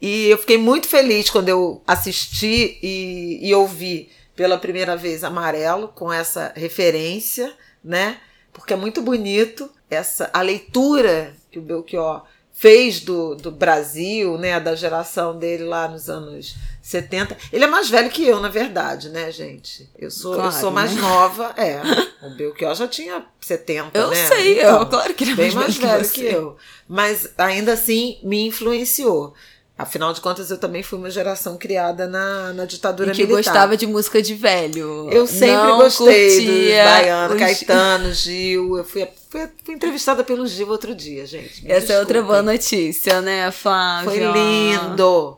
[0.00, 4.08] E eu fiquei muito feliz quando eu assisti e, e ouvi
[4.40, 7.52] pela primeira vez Amarelo com essa referência,
[7.84, 8.16] né?
[8.54, 14.58] Porque é muito bonito essa a leitura que o Belchior fez do, do Brasil, né?
[14.58, 17.36] Da geração dele lá nos anos 70.
[17.52, 19.90] Ele é mais velho que eu, na verdade, né, gente?
[19.98, 21.02] Eu sou, eu Claro, sou mais né?
[21.02, 21.54] nova.
[21.58, 21.82] É,
[22.26, 24.26] o Belchior já tinha 70, Eu né?
[24.26, 26.56] sei, Então, eu, claro que ele é bem mais, mais velho que, que eu.
[26.88, 29.34] Mas ainda assim me influenciou.
[29.82, 33.36] Afinal de contas, eu também fui uma geração criada na, na ditadura E que militar.
[33.52, 35.08] gostava de música de velho.
[35.10, 38.76] Eu sempre Não gostei curtia Baiano, os- Caetano, Gil.
[38.78, 41.64] Eu fui, fui, fui entrevistada pelo Gil outro dia, gente.
[41.64, 44.10] Me Essa é outra boa notícia, né, Flávia?
[44.10, 45.36] Foi lindo.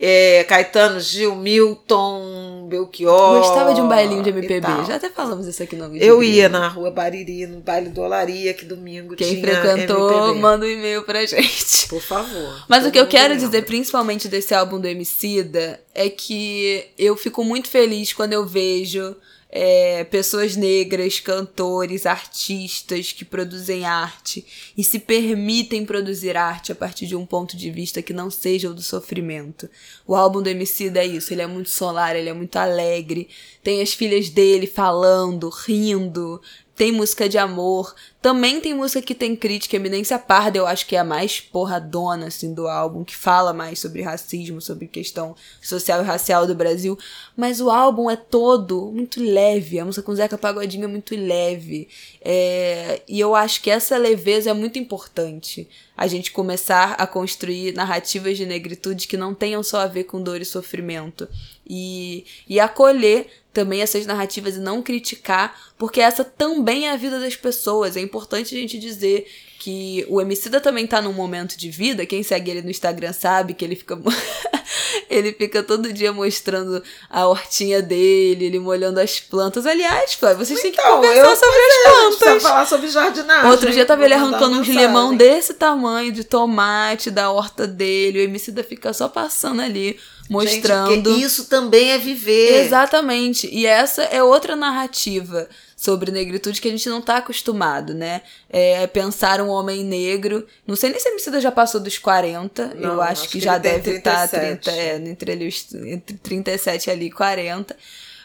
[0.00, 3.38] É, Caetano, Gil, Milton, Belchior.
[3.40, 4.66] Gostava de um bailinho de MPB.
[4.86, 6.04] Já até falamos isso aqui no vídeo.
[6.06, 10.38] Eu ia na rua Bariri, no baile do Olaria, que domingo Quem tinha frequentou, MPB.
[10.40, 11.88] manda um e-mail pra gente.
[11.88, 12.64] Por favor.
[12.68, 13.46] Mas o que eu quero lembra.
[13.46, 19.16] dizer, principalmente desse álbum do Emicida, é que eu fico muito feliz quando eu vejo
[19.50, 24.44] é, pessoas negras, cantores, artistas que produzem arte
[24.76, 28.70] e se permitem produzir arte a partir de um ponto de vista que não seja
[28.70, 29.68] o do sofrimento.
[30.06, 33.28] O álbum do Emicida é isso, ele é muito solar, ele é muito alegre,
[33.62, 36.40] tem as filhas dele falando, rindo,
[36.78, 39.74] tem música de amor, também tem música que tem crítica.
[39.74, 43.80] Eminência Parda, eu acho que é a mais porradona, assim, do álbum, que fala mais
[43.80, 46.96] sobre racismo, sobre questão social e racial do Brasil.
[47.36, 49.80] Mas o álbum é todo muito leve.
[49.80, 51.88] A música com Zeca Pagodinho é muito leve.
[52.22, 53.02] É...
[53.08, 55.68] E eu acho que essa leveza é muito importante.
[55.96, 60.22] A gente começar a construir narrativas de negritude que não tenham só a ver com
[60.22, 61.28] dor e sofrimento.
[61.68, 63.26] E, e acolher
[63.58, 67.96] também essas narrativas e não criticar, porque essa também é a vida das pessoas.
[67.96, 69.26] É importante a gente dizer
[69.58, 73.54] que o Emicida também tá num momento de vida, quem segue ele no Instagram sabe
[73.54, 73.98] que ele fica
[75.10, 79.66] ele fica todo dia mostrando a hortinha dele, ele molhando as plantas.
[79.66, 82.42] Aliás, vocês têm que então, conversar sobre as é, plantas.
[82.44, 83.50] falar sobre jardinagem.
[83.50, 88.22] Outro dia tava ele arrancando uns limão desse tamanho de tomate da horta dele, o
[88.22, 91.10] Emicida fica só passando ali mostrando.
[91.10, 92.64] Gente, isso também é viver.
[92.64, 93.48] Exatamente.
[93.52, 98.22] E essa é outra narrativa sobre negritude que a gente não tá acostumado, né?
[98.50, 100.46] É pensar um homem negro.
[100.66, 102.74] Não sei nem se a Emicida já passou dos 40.
[102.74, 105.54] Não, eu acho, acho que, que, já deve estar tá 30, é, entre, ali,
[105.86, 107.76] entre 37 ali e 40.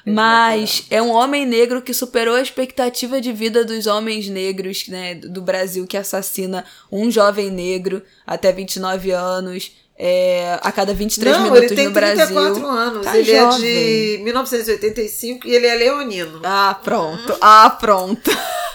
[0.06, 5.16] Mas é um homem negro que superou a expectativa de vida dos homens negros né,
[5.16, 9.72] do Brasil, que assassina um jovem negro até 29 anos
[10.06, 12.26] é, a cada 23 Não, minutos ele tem no Brasil.
[12.28, 13.06] 34 anos.
[13.06, 13.56] Tá ele jovem.
[13.56, 16.42] é de 1985 e ele é leonino.
[16.44, 17.38] Ah, pronto.
[17.40, 18.30] Ah, pronto.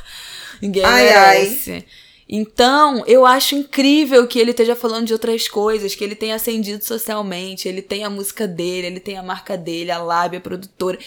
[0.62, 1.73] Ninguém ai, merece.
[1.73, 1.85] Ai.
[2.27, 6.83] Então, eu acho incrível que ele esteja falando de outras coisas, que ele tenha ascendido
[6.83, 10.99] socialmente, ele tem a música dele, ele tem a marca dele, a lábia, a produtora.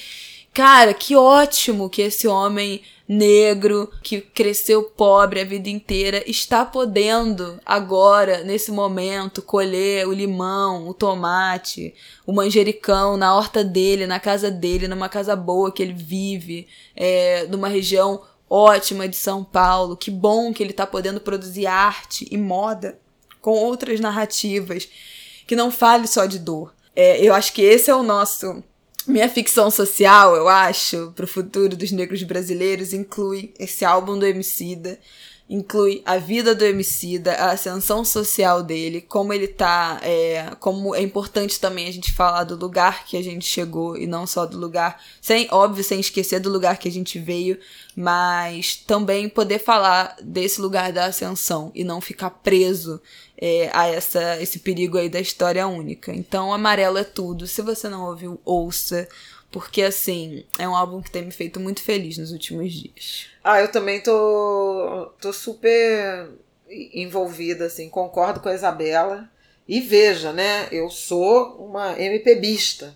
[0.54, 7.60] Cara, que ótimo que esse homem negro que cresceu pobre a vida inteira está podendo
[7.66, 11.94] agora, nesse momento, colher o limão, o tomate,
[12.26, 17.46] o manjericão na horta dele, na casa dele, numa casa boa que ele vive, é,
[17.48, 19.98] numa região ótima de São Paulo.
[19.98, 22.98] Que bom que ele está podendo produzir arte e moda
[23.42, 24.88] com outras narrativas
[25.46, 26.74] que não fale só de dor.
[26.96, 28.64] É, eu acho que esse é o nosso
[29.08, 34.26] minha ficção social, eu acho, para o futuro dos negros brasileiros inclui esse álbum do
[34.26, 35.00] Emicida,
[35.52, 41.02] inclui a vida do Emicida, a ascensão social dele, como ele tá, é, como é
[41.02, 44.58] importante também a gente falar do lugar que a gente chegou e não só do
[44.58, 47.60] lugar, sem óbvio, sem esquecer do lugar que a gente veio,
[47.94, 53.02] mas também poder falar desse lugar da ascensão e não ficar preso
[53.38, 56.14] é, a essa, esse perigo aí da história única.
[56.14, 57.46] Então, Amarelo é tudo.
[57.46, 59.06] Se você não ouviu, ouça.
[59.52, 63.26] Porque, assim, é um álbum que tem me feito muito feliz nos últimos dias.
[63.44, 66.30] Ah, eu também tô, tô super
[66.70, 69.30] envolvida, assim, concordo com a Isabela.
[69.68, 72.96] E veja, né, eu sou uma MPBista.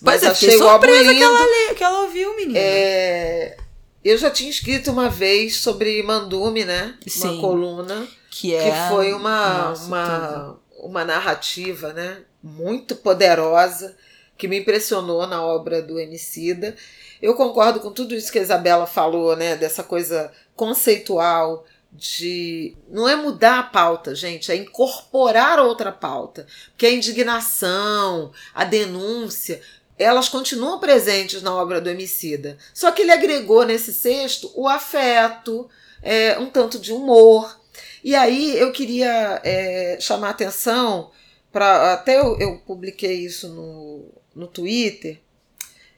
[0.00, 1.14] Mas, mas é, achei lindo.
[1.14, 2.58] Que ela, que ela ouviu, menina.
[2.58, 3.58] É,
[4.02, 6.96] eu já tinha escrito uma vez sobre Mandume, né?
[7.06, 7.28] Sim.
[7.28, 8.08] Uma coluna.
[8.30, 8.64] Que, é...
[8.64, 13.94] que foi uma, Nossa, uma, uma narrativa né, muito poderosa
[14.40, 16.74] que me impressionou na obra do Emicida.
[17.20, 19.54] Eu concordo com tudo isso que a Isabela falou, né?
[19.54, 26.86] Dessa coisa conceitual de não é mudar a pauta, gente, é incorporar outra pauta, porque
[26.86, 29.60] a indignação, a denúncia,
[29.98, 32.56] elas continuam presentes na obra do Emicida.
[32.72, 35.68] Só que ele agregou nesse texto o afeto,
[36.02, 37.60] é, um tanto de humor,
[38.02, 41.10] e aí eu queria é, chamar atenção
[41.52, 41.94] para.
[41.94, 45.18] Até eu, eu, publiquei isso no, no Twitter.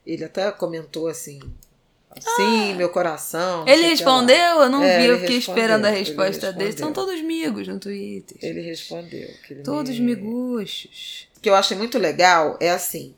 [0.07, 1.40] Ele até comentou assim.
[2.14, 3.66] Assim, ah, meu coração.
[3.66, 4.37] Ele respondeu?
[4.37, 6.77] Eu não é, vi, eu fiquei esperando a resposta dele.
[6.77, 8.37] São todos amigos no Twitter.
[8.42, 9.31] Ele respondeu.
[9.49, 10.14] Ele todos me...
[10.14, 11.29] miguxos.
[11.37, 13.14] O que eu achei muito legal é assim: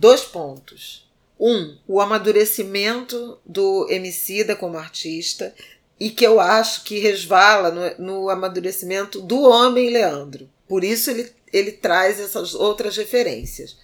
[0.00, 1.08] dois pontos.
[1.38, 5.54] Um, o amadurecimento do Emicida como artista
[5.98, 10.48] e que eu acho que resvala no, no amadurecimento do homem Leandro.
[10.66, 13.76] Por isso ele, ele traz essas outras referências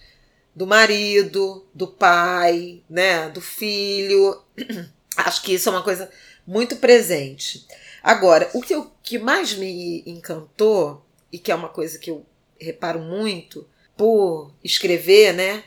[0.55, 4.41] do marido, do pai, né, do filho.
[5.15, 6.09] Acho que isso é uma coisa
[6.45, 7.65] muito presente.
[8.03, 12.25] Agora, o que, eu, que mais me encantou, e que é uma coisa que eu
[12.59, 15.63] reparo muito por escrever, né,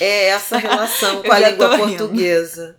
[0.00, 2.76] é essa relação com a língua portuguesa.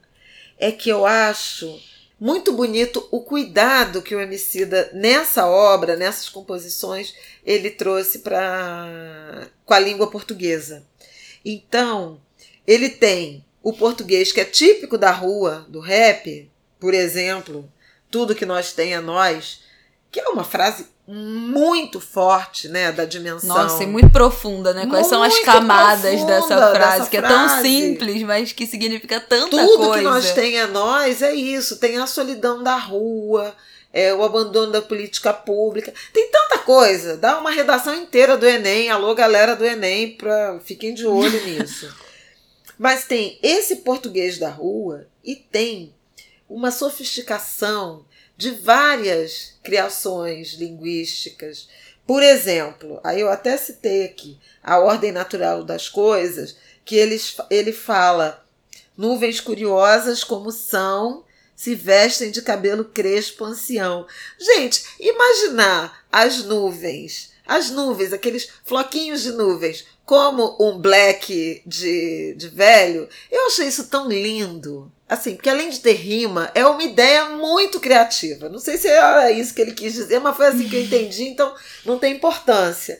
[0.58, 1.80] É que eu acho
[2.20, 7.14] muito bonito o cuidado que o Emicida nessa obra, nessas composições,
[7.46, 10.86] ele trouxe para com a língua portuguesa.
[11.46, 12.20] Então,
[12.66, 17.70] ele tem o português que é típico da rua, do rap, por exemplo,
[18.12, 19.62] tudo que nós tem é nós,
[20.12, 23.50] que é uma frase muito forte, né, da dimensão.
[23.50, 24.86] Nossa, e muito profunda, né?
[24.86, 27.68] Quais são as Muito camadas dessa frase, dessa que é tão frase.
[27.68, 29.98] simples, mas que significa tanta Tudo coisa.
[29.98, 31.78] que nós tem é nós, é isso.
[31.78, 33.54] Tem a solidão da rua,
[33.94, 35.94] é o abandono da política pública.
[36.12, 37.16] Tem tanta coisa.
[37.16, 38.90] Dá uma redação inteira do Enem.
[38.90, 40.60] Alô, galera do Enem, pra...
[40.60, 41.96] fiquem de olho nisso.
[42.78, 45.94] Mas tem esse português da rua e tem
[46.50, 48.04] uma sofisticação
[48.36, 51.70] de várias criações linguísticas.
[52.06, 57.72] Por exemplo, aí eu até citei aqui a ordem natural das coisas, que eles, ele
[57.72, 58.44] fala
[58.98, 61.24] nuvens curiosas como são,
[61.56, 64.06] se vestem de cabelo crespo ancião.
[64.40, 72.50] Gente, imaginar as nuvens, as nuvens, aqueles floquinhos de nuvens, como um black de, de
[72.50, 74.92] velho, eu achei isso tão lindo.
[75.08, 78.50] Assim, porque além de ter rima, é uma ideia muito criativa.
[78.50, 81.24] Não sei se era isso que ele quis dizer, mas foi assim que eu entendi,
[81.24, 81.54] então
[81.86, 83.00] não tem importância.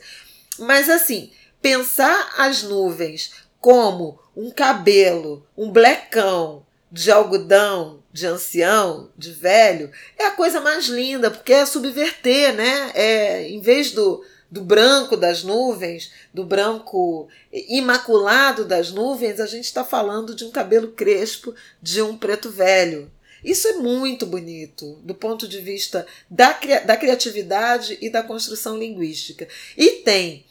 [0.58, 6.64] Mas assim, pensar as nuvens como um cabelo, um blecão
[6.94, 12.92] de algodão, de ancião, de velho, é a coisa mais linda, porque é subverter, né?
[12.94, 19.64] É, em vez do, do branco das nuvens, do branco imaculado das nuvens, a gente
[19.64, 23.10] está falando de um cabelo crespo de um preto velho.
[23.42, 29.48] Isso é muito bonito do ponto de vista da, da criatividade e da construção linguística.
[29.76, 30.46] E tem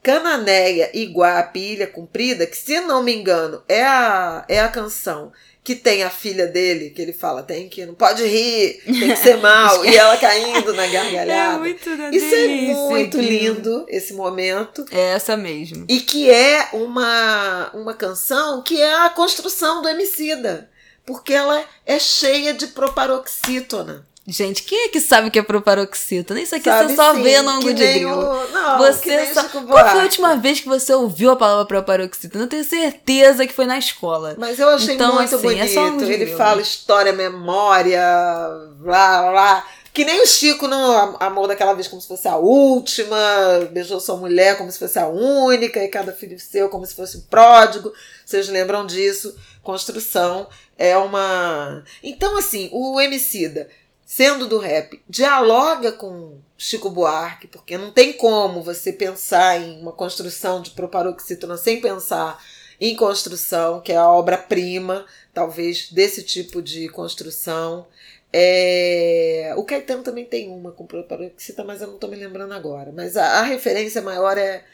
[0.00, 5.32] Cananéia, Iguá, Pilha Comprida, que se não me engano é a, é a canção
[5.62, 9.16] que tem a filha dele, que ele fala, tem que, não pode rir, tem que
[9.16, 11.58] ser mal, e ela caindo na É gargalhada.
[11.58, 14.84] muito da Isso é delícia muito lindo, esse momento.
[14.90, 15.84] É essa mesmo.
[15.88, 20.68] E que é uma, uma canção que é a construção do Emicida.
[21.04, 24.06] Porque ela é cheia de proparoxítona.
[24.26, 26.40] Gente, quem é que sabe o que é proparoxítona?
[26.40, 28.12] Isso aqui Sabe você só sim, vê no ângulo de grilo.
[28.20, 29.42] o- não, você só...
[29.44, 32.44] Qual foi a última vez que você ouviu a palavra proparoxítona?
[32.44, 34.36] Eu tenho certeza que foi na escola.
[34.38, 36.04] Mas eu achei Então, muito assim, é só um bonito.
[36.04, 36.36] Ele grilo.
[36.38, 38.00] fala história, memória,
[38.78, 39.66] blá blá.
[39.92, 43.16] Que nem o Chico no Amor daquela vez, como se fosse a última,
[43.72, 47.16] beijou sua mulher como se fosse a única, e cada filho seu como se fosse
[47.16, 47.92] um pródigo.
[48.24, 49.34] Vocês lembram disso?
[49.64, 50.46] Construção
[50.78, 51.82] é uma.
[52.04, 53.68] Então, assim, o Emicida,
[54.10, 59.92] sendo do rap, dialoga com Chico Buarque, porque não tem como você pensar em uma
[59.92, 62.42] construção de proparoxítona sem pensar
[62.80, 67.86] em construção, que é a obra-prima, talvez, desse tipo de construção.
[68.32, 72.90] É, O Caetano também tem uma com proparoxítona, mas eu não estou me lembrando agora.
[72.90, 74.64] Mas a, a referência maior é,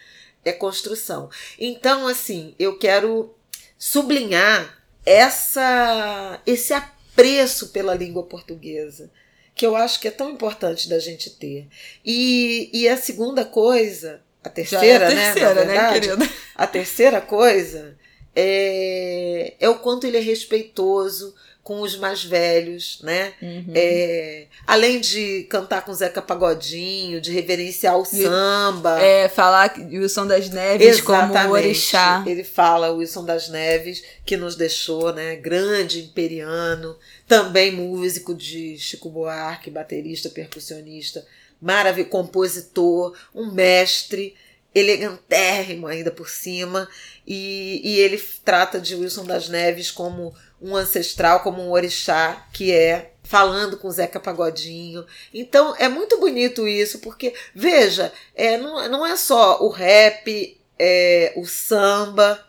[0.46, 1.28] é construção.
[1.58, 3.34] Então, assim, eu quero
[3.78, 9.10] sublinhar essa, esse apreço pela língua portuguesa,
[9.56, 11.66] que eu acho que é tão importante da gente ter.
[12.04, 15.32] E, e a segunda coisa, a terceira, é a né?
[15.32, 16.32] terceira, na né, verdade, querida?
[16.54, 17.96] a terceira coisa
[18.34, 21.34] é, é o quanto ele é respeitoso
[21.66, 23.32] com os mais velhos, né?
[23.42, 23.72] Uhum.
[23.74, 29.00] É, além de cantar com Zeca Pagodinho, de reverenciar o samba.
[29.02, 32.22] É, falar que Wilson das Neves como orixá.
[32.24, 35.34] Ele fala Wilson das Neves, que nos deixou, né?
[35.34, 36.96] Grande imperiano,
[37.26, 41.26] também músico de Chico Buarque, baterista, percussionista,
[41.60, 44.36] maravilhoso, compositor, um mestre,
[44.72, 46.88] elegantérrimo ainda por cima.
[47.26, 52.72] E, e ele trata de Wilson das Neves como um ancestral, como um orixá, que
[52.72, 55.04] é falando com Zeca Pagodinho.
[55.34, 61.32] Então é muito bonito isso, porque, veja, é, não, não é só o rap, é,
[61.36, 62.42] o samba,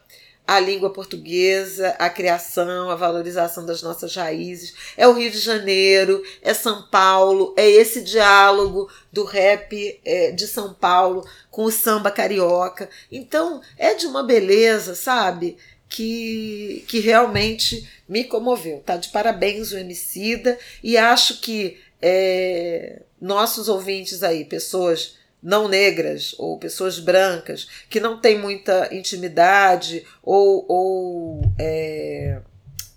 [0.47, 6.23] a língua portuguesa, a criação, a valorização das nossas raízes, é o Rio de Janeiro,
[6.41, 12.09] é São Paulo, é esse diálogo do rap é, de São Paulo com o samba
[12.09, 12.89] carioca.
[13.11, 15.57] Então é de uma beleza, sabe?
[15.89, 18.81] Que, que realmente me comoveu.
[18.85, 26.35] Tá de parabéns o Emicida e acho que é, nossos ouvintes aí, pessoas não negras
[26.37, 32.39] ou pessoas brancas que não têm muita intimidade ou, ou é,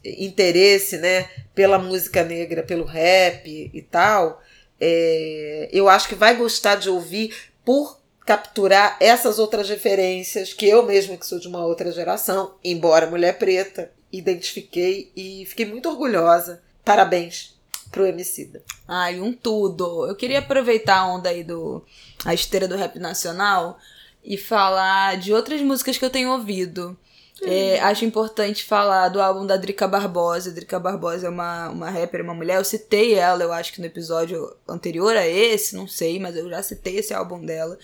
[0.05, 4.43] interesse né, pela música negra, pelo rap e tal,
[4.81, 7.35] é, eu acho que vai gostar de ouvir
[7.65, 8.00] por
[8.31, 13.37] capturar essas outras referências que eu mesma que sou de uma outra geração, embora mulher
[13.39, 16.63] preta, identifiquei e fiquei muito orgulhosa.
[16.85, 17.59] Parabéns
[17.91, 18.63] pro Emicida.
[18.87, 20.07] Ai, um tudo.
[20.07, 21.85] Eu queria aproveitar a onda aí do
[22.25, 23.77] a esteira do rap nacional
[24.23, 26.97] e falar de outras músicas que eu tenho ouvido.
[27.43, 30.51] É, acho importante falar do álbum da Drica Barbosa.
[30.51, 32.59] A Drica Barbosa é uma, uma rapper, uma mulher.
[32.59, 36.49] Eu citei ela, eu acho que no episódio anterior a esse, não sei, mas eu
[36.49, 37.77] já citei esse álbum dela.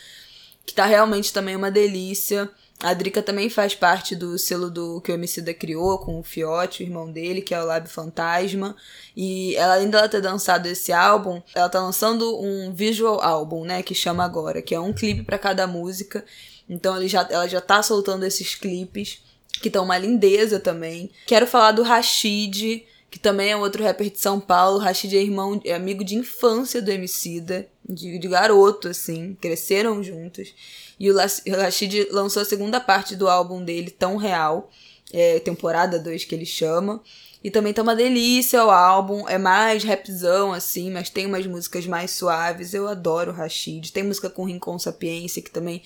[0.67, 2.51] Que tá realmente também uma delícia.
[2.83, 6.83] A Drica também faz parte do selo do que o Emicida criou com o Fiote,
[6.83, 8.77] o irmão dele, que é o Lab Fantasma.
[9.17, 13.83] E ela, além dela ter dançado esse álbum, ela tá lançando um visual álbum, né,
[13.83, 16.23] que chama Agora, que é um clipe para cada música.
[16.69, 19.21] Então ele já, ela já tá soltando esses clipes,
[19.62, 21.11] que estão uma lindeza também.
[21.27, 22.85] Quero falar do Rashid,
[23.17, 24.77] que também é outro rapper de São Paulo.
[24.77, 30.55] Rashid é irmão, é amigo de infância do Emicida, de, de garoto, assim, cresceram juntos.
[31.01, 31.17] E o
[31.57, 34.71] Rashid lançou a segunda parte do álbum dele, Tão Real,
[35.11, 37.03] é, temporada 2 que ele chama.
[37.43, 41.87] E também tá uma delícia o álbum, é mais rapzão assim, mas tem umas músicas
[41.87, 42.75] mais suaves.
[42.75, 43.93] Eu adoro o Rashid.
[43.93, 45.81] Tem música com Rincon Sapiência, que também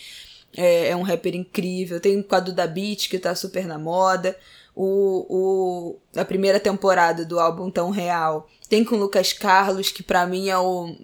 [0.57, 2.01] é, é um rapper incrível.
[2.01, 4.37] Tem o quadro da Beat, que tá super na moda.
[4.74, 10.02] O, o, a primeira temporada do álbum Tão Real tem com o Lucas Carlos, que
[10.02, 10.94] para mim é o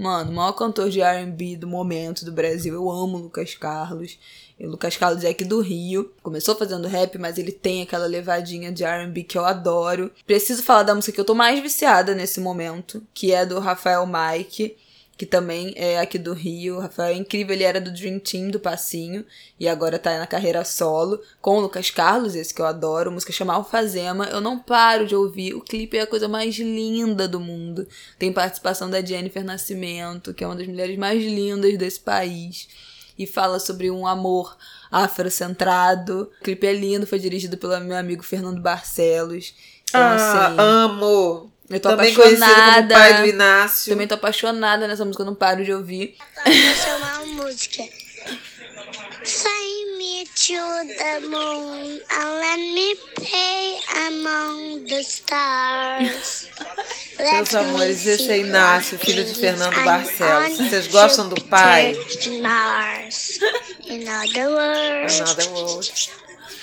[0.00, 2.72] Mano, o maior cantor de R&B do momento do Brasil.
[2.72, 4.18] Eu amo o Lucas Carlos.
[4.58, 6.10] E o Lucas Carlos é aqui do Rio.
[6.22, 10.10] Começou fazendo rap, mas ele tem aquela levadinha de R&B que eu adoro.
[10.26, 14.06] Preciso falar da música que eu tô mais viciada nesse momento, que é do Rafael
[14.06, 14.74] Mike
[15.20, 16.76] que também é aqui do Rio.
[16.76, 19.22] O Rafael é incrível, ele era do Dream Team do Passinho
[19.58, 23.10] e agora tá na carreira solo com o Lucas Carlos, esse que eu adoro.
[23.10, 24.24] A música chama Alfazema.
[24.30, 25.52] Eu não paro de ouvir.
[25.52, 27.86] O clipe é a coisa mais linda do mundo.
[28.18, 32.66] Tem participação da Jennifer Nascimento, que é uma das mulheres mais lindas desse país.
[33.18, 34.56] E fala sobre um amor
[34.90, 36.30] afrocentrado.
[36.40, 39.52] O clipe é lindo, foi dirigido pelo meu amigo Fernando Barcelos.
[39.86, 41.52] Então, ah, assim, amo!
[41.70, 42.94] Eu tô Também apaixonada.
[42.94, 43.92] como pai do Inácio.
[43.92, 46.16] Também tô apaixonada nessa música, eu não paro de ouvir.
[46.44, 47.84] Essa é uma música.
[49.22, 56.48] Fly me to the moon and let me play among the stars.
[57.18, 60.56] Meus amores, esse é Inácio, filho de Fernando Barcelos.
[60.58, 61.94] Vocês gostam do pai?
[62.40, 63.38] Mars.
[63.86, 65.92] In other words, Another world.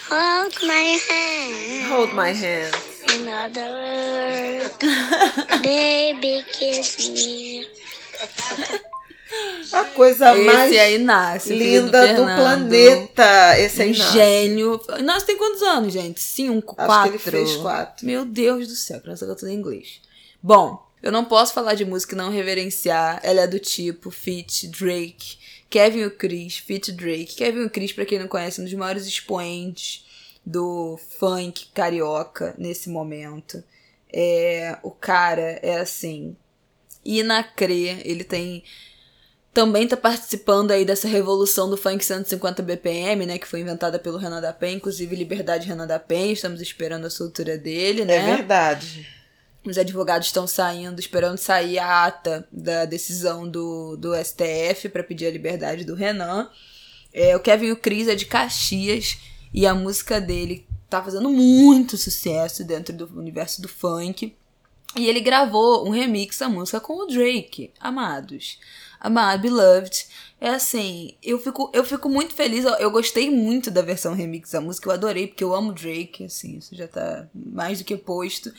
[0.09, 1.91] Hold my hand.
[1.91, 2.75] Hold my hand.
[3.13, 4.77] In other words,
[5.63, 7.67] baby kiss me.
[9.73, 13.59] A coisa mais Esse é Inácio, linda do, planeta.
[13.59, 14.13] Esse é Um Inácio.
[14.13, 14.81] gênio.
[14.99, 16.19] Inácio tem quantos anos, gente?
[16.21, 17.11] Cinco, Acho quatro?
[17.19, 18.05] que ele fez quatro.
[18.05, 20.01] Meu Deus do céu, criança cantando em inglês.
[20.41, 23.19] Bom, eu não posso falar de música e não reverenciar.
[23.21, 25.37] Ela é do tipo Fit Drake,
[25.69, 27.35] Kevin o Chris, Fit Drake.
[27.35, 30.05] Kevin o Chris, pra quem não conhece, é um dos maiores expoentes
[30.45, 33.63] do funk carioca nesse momento.
[34.11, 36.35] É, o cara é assim,
[37.03, 38.01] inacrê.
[38.05, 38.63] Ele tem
[39.57, 44.19] também tá participando aí dessa revolução do funk 150 BPM, né, que foi inventada pelo
[44.19, 48.17] Renan da Penha, inclusive Liberdade Renan da Penha, estamos esperando a soltura dele, né?
[48.17, 49.16] É verdade.
[49.69, 55.27] Os advogados estão saindo, esperando sair a ata da decisão do, do STF para pedir
[55.27, 56.49] a liberdade do Renan.
[57.13, 59.17] É, o Kevin o Cris é de Caxias
[59.53, 64.33] e a música dele tá fazendo muito sucesso dentro do universo do funk.
[64.95, 68.59] E ele gravou um remix da música com o Drake, Amados.
[68.99, 70.07] Amado, Beloved.
[70.39, 72.65] É assim, eu fico, eu fico muito feliz.
[72.79, 76.57] Eu, gostei muito da versão remix da música, eu adorei, porque eu amo Drake, assim,
[76.57, 78.51] isso já tá mais do que posto.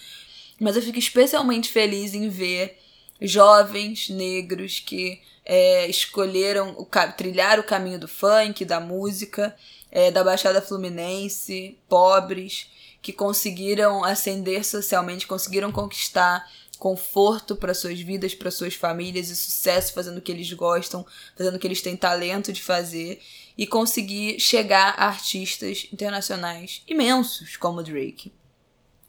[0.59, 2.79] Mas eu fico especialmente feliz em ver
[3.21, 6.87] jovens negros que é, escolheram o,
[7.17, 9.57] trilhar o caminho do funk, da música,
[9.91, 16.47] é, da Baixada Fluminense, pobres, que conseguiram ascender socialmente, conseguiram conquistar
[16.79, 21.05] conforto para suas vidas, para suas famílias e sucesso fazendo o que eles gostam,
[21.37, 23.21] fazendo o que eles têm talento de fazer
[23.57, 28.33] e conseguir chegar a artistas internacionais imensos como Drake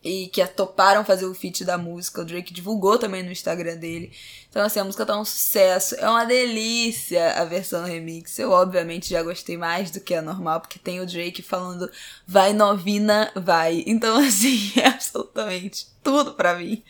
[0.04, 2.22] e que toparam fazer o feat da música.
[2.22, 4.12] O Drake divulgou também no Instagram dele.
[4.50, 5.96] Então, assim, a música tá um sucesso.
[5.96, 8.40] É uma delícia a versão remix.
[8.40, 11.90] Eu, obviamente, já gostei mais do que a normal, porque tem o Drake falando
[12.26, 13.84] vai novina, vai.
[13.86, 16.82] Então, assim, é absolutamente tudo pra mim.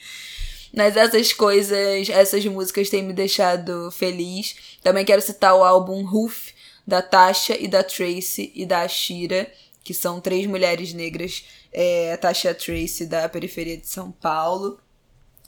[0.72, 4.55] Mas essas coisas, essas músicas têm me deixado feliz.
[4.84, 6.51] Também quero citar o álbum Roof,
[6.86, 9.51] da Tasha e da Tracy e da Ashira,
[9.84, 11.43] que são três mulheres negras.
[11.72, 14.80] É, Tasha e a Tracy da periferia de São Paulo,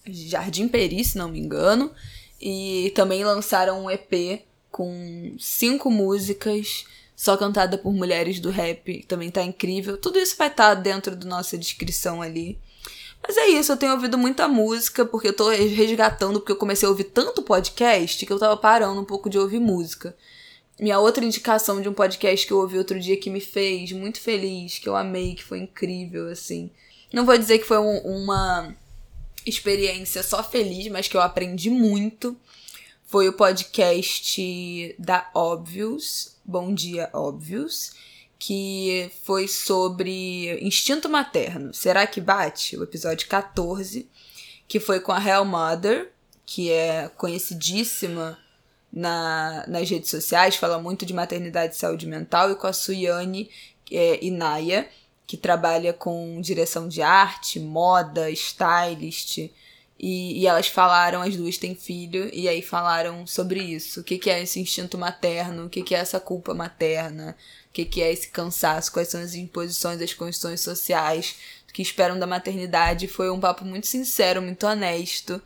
[0.06, 1.92] Jardim Peri, se não me engano.
[2.40, 9.30] E também lançaram um EP com cinco músicas, só cantada por mulheres do rap, também
[9.30, 9.98] tá incrível.
[9.98, 12.58] Tudo isso vai estar dentro da nossa descrição ali.
[13.22, 16.88] Mas é isso, eu tenho ouvido muita música, porque eu tô resgatando, porque eu comecei
[16.88, 20.16] a ouvir tanto podcast que eu tava parando um pouco de ouvir música.
[20.80, 24.20] Minha outra indicação de um podcast que eu ouvi outro dia que me fez muito
[24.20, 26.72] feliz, que eu amei, que foi incrível, assim.
[27.14, 28.76] Não vou dizer que foi um, uma
[29.46, 32.38] experiência só feliz, mas que eu aprendi muito.
[33.06, 37.92] Foi o podcast da Óbvios, Bom Dia Óbvios,
[38.40, 41.74] que foi sobre instinto materno.
[41.74, 42.78] Será que bate?
[42.78, 44.10] O episódio 14,
[44.68, 46.12] que foi com a Hell Mother,
[46.46, 48.40] que é conhecidíssima
[48.92, 53.50] na, nas redes sociais, fala muito de maternidade e saúde mental, e com a Suyane
[53.92, 54.88] é, Inaya,
[55.26, 59.50] que trabalha com direção de arte, moda, stylist.
[60.04, 64.02] E, e, elas falaram, as duas têm filho, e aí falaram sobre isso.
[64.02, 67.38] O que, que é esse instinto materno, o que, que é essa culpa materna,
[67.70, 71.36] o que, que é esse cansaço, quais são as imposições, as condições sociais
[71.72, 73.08] que esperam da maternidade.
[73.08, 75.42] Foi um papo muito sincero, muito honesto.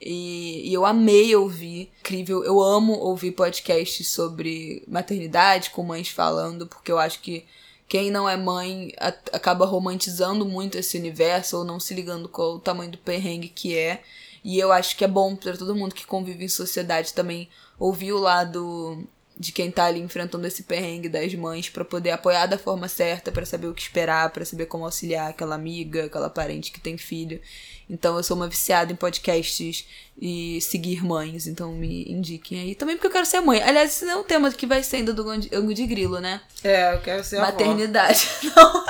[0.00, 1.90] E, e, eu amei ouvir.
[2.00, 2.44] Incrível.
[2.44, 7.44] Eu amo ouvir podcasts sobre maternidade, com mães falando, porque eu acho que
[7.88, 8.92] quem não é mãe
[9.32, 13.76] acaba romantizando muito esse universo ou não se ligando com o tamanho do perrengue que
[13.76, 14.02] é.
[14.44, 18.12] E eu acho que é bom para todo mundo que convive em sociedade também ouvir
[18.12, 19.04] o lado
[19.38, 23.30] de quem tá ali enfrentando esse perrengue das mães para poder apoiar da forma certa,
[23.30, 26.98] para saber o que esperar, para saber como auxiliar aquela amiga, aquela parente que tem
[26.98, 27.40] filho.
[27.88, 29.86] Então eu sou uma viciada em podcasts
[30.20, 32.74] e seguir mães, então me indiquem aí.
[32.74, 33.62] Também porque eu quero ser mãe.
[33.62, 36.40] Aliás, esse não é um tema que vai ser ainda do ângulo de grilo, né?
[36.64, 38.28] É, eu quero ser Maternidade.
[38.56, 38.84] Não,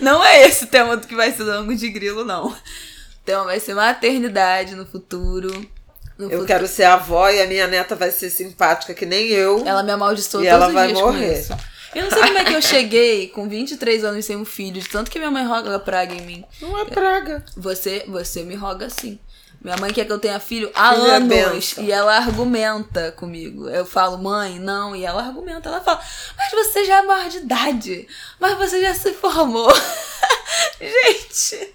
[0.00, 2.48] não é esse o tema que vai ser do ângulo de grilo, não.
[2.48, 2.56] O
[3.24, 5.68] tema vai ser maternidade no futuro.
[6.20, 6.46] No eu futuro.
[6.46, 9.62] quero ser avó e a minha neta vai ser simpática que nem eu.
[9.66, 11.46] Ela me amaldiçoou e ela vai morrer.
[11.94, 14.88] Eu não sei como é que eu cheguei com 23 anos sem um filho, de
[14.88, 16.44] tanto que minha mãe roga praga em mim.
[16.60, 17.44] Não é praga.
[17.56, 19.18] Você, você me roga sim.
[19.60, 21.84] Minha mãe quer que eu tenha filho há Filho é anos bênção.
[21.84, 23.68] e ela argumenta comigo.
[23.68, 25.68] Eu falo, mãe, não, e ela argumenta.
[25.68, 26.00] Ela fala,
[26.34, 29.70] mas você já é maior de idade, mas você já se formou.
[30.80, 31.74] Gente,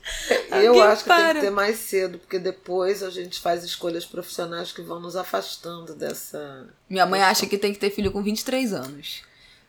[0.52, 1.34] Eu acho que tem para.
[1.36, 5.94] que ter mais cedo, porque depois a gente faz escolhas profissionais que vão nos afastando
[5.94, 6.68] dessa.
[6.90, 9.22] Minha mãe acha que tem que ter filho com 23 anos.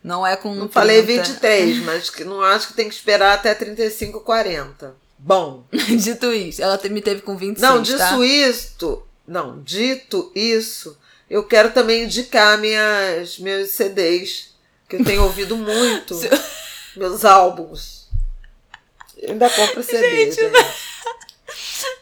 [0.03, 0.55] Não é com.
[0.55, 1.23] Não falei 30.
[1.25, 4.95] 23, mas que não acho que tem que esperar até 35, 40.
[5.19, 5.65] Bom.
[5.73, 7.61] Dito isso, ela me teve com 26.
[7.61, 8.19] Não, disso tá?
[8.25, 9.03] isto.
[9.27, 10.97] Não, dito isso,
[11.29, 14.55] eu quero também indicar minhas, meus CDs,
[14.89, 16.15] que eu tenho ouvido muito.
[16.15, 16.31] Seu-
[16.97, 18.07] Meus álbuns.
[19.19, 20.43] Eu ainda compro CD, Gente.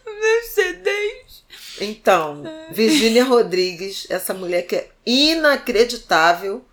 [0.04, 1.44] Meus CDs.
[1.80, 6.64] Então, Virgínia Rodrigues, essa mulher que é inacreditável.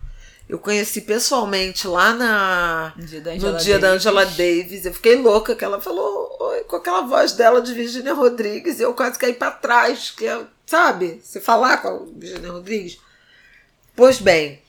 [0.52, 4.06] Eu conheci pessoalmente lá na, No dia da Angela dia da Davis.
[4.06, 4.84] Angela Davis.
[4.84, 8.78] Eu fiquei louca que ela falou oi, com aquela voz dela de Virgínia Rodrigues.
[8.78, 11.22] E eu quase caí pra trás, que é, sabe?
[11.24, 12.98] Você falar com a Virgínia Rodrigues.
[13.96, 14.60] Pois bem,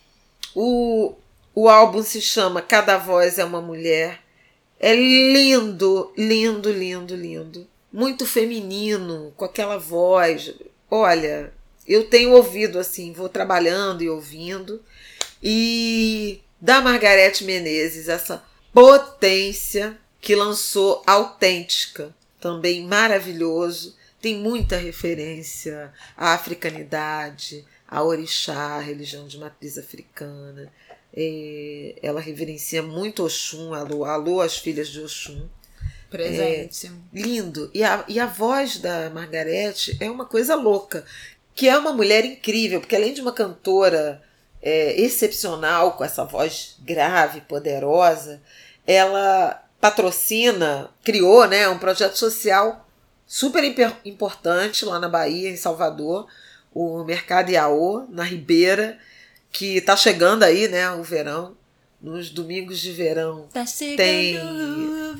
[0.55, 1.15] o,
[1.53, 4.21] o álbum se chama Cada Voz é uma Mulher.
[4.79, 7.67] É lindo, lindo, lindo, lindo.
[7.91, 10.53] Muito feminino, com aquela voz.
[10.89, 11.51] Olha,
[11.85, 14.81] eu tenho ouvido assim, vou trabalhando e ouvindo.
[15.43, 18.41] E da Margarete Menezes, essa
[18.71, 23.93] potência que lançou Autêntica, também maravilhoso.
[24.21, 30.71] Tem muita referência à africanidade, à orixá, à religião de matriz africana.
[31.13, 35.49] É, ela reverencia muito Oxum, alô, alô as filhas de Oxum.
[36.09, 36.89] Presente.
[37.11, 37.69] Lindo.
[37.73, 41.05] E a, e a voz da Margarete é uma coisa louca.
[41.53, 44.23] Que é uma mulher incrível, porque além de uma cantora
[44.63, 48.41] é, excepcional, com essa voz grave, poderosa,
[48.87, 52.87] ela patrocina, criou né, um projeto social
[53.27, 53.61] super
[54.05, 56.27] importante lá na Bahia, em Salvador,
[56.73, 58.97] o Mercado Iaô, na Ribeira,
[59.51, 61.57] que está chegando aí, né, o verão,
[62.01, 63.65] nos domingos de verão Tá
[63.97, 64.37] tem.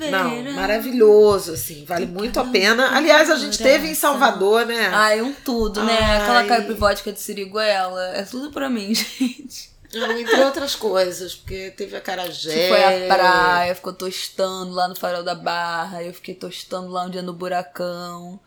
[0.07, 2.95] O Não, maravilhoso, assim, vale muito a pena.
[2.95, 4.89] Aliás, a gente teve em Salvador, né?
[4.93, 5.97] Ai, um tudo, né?
[5.99, 6.21] Ai.
[6.21, 8.01] Aquela caipivótica de siriguela.
[8.15, 9.71] É tudo pra mim, gente.
[9.95, 12.67] Entre outras coisas, porque teve a Carajé.
[12.69, 16.01] Foi à praia, ficou tostando lá no farol da barra.
[16.01, 18.39] Eu fiquei tostando lá um dia no buracão.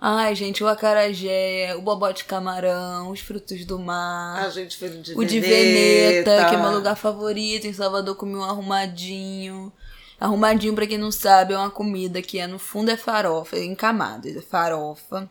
[0.00, 4.44] Ai, gente, o acarajé, o bobó de camarão, os frutos do mar.
[4.44, 7.66] A gente foi no de O de Veneta, que é meu lugar favorito.
[7.66, 9.72] Em Salvador comi um arrumadinho.
[10.18, 13.64] Arrumadinho, pra quem não sabe, é uma comida que é no fundo é farofa, é
[13.64, 15.28] em camadas, é farofa.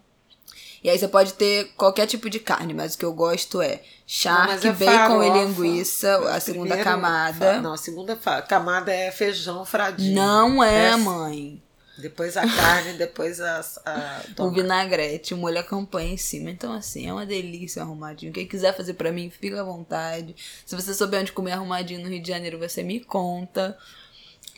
[0.84, 3.78] E aí você pode ter qualquer tipo de carne, mas o que eu gosto é
[3.78, 5.44] Não, charque, é bacon e farofa.
[5.46, 7.62] linguiça, a Mas segunda primeiro, camada.
[7.62, 8.16] Não, a segunda
[8.48, 10.14] camada é feijão fradinho.
[10.16, 11.62] Não é, Essa- mãe.
[11.98, 16.52] Depois a carne, depois a, a o vinagrete, o molho a campanha em cima.
[16.52, 18.34] Então, assim, é uma delícia arrumadinho.
[18.34, 20.36] Quem quiser fazer pra mim, fica à vontade.
[20.66, 23.78] Se você souber onde comer arrumadinho no Rio de Janeiro, você me conta.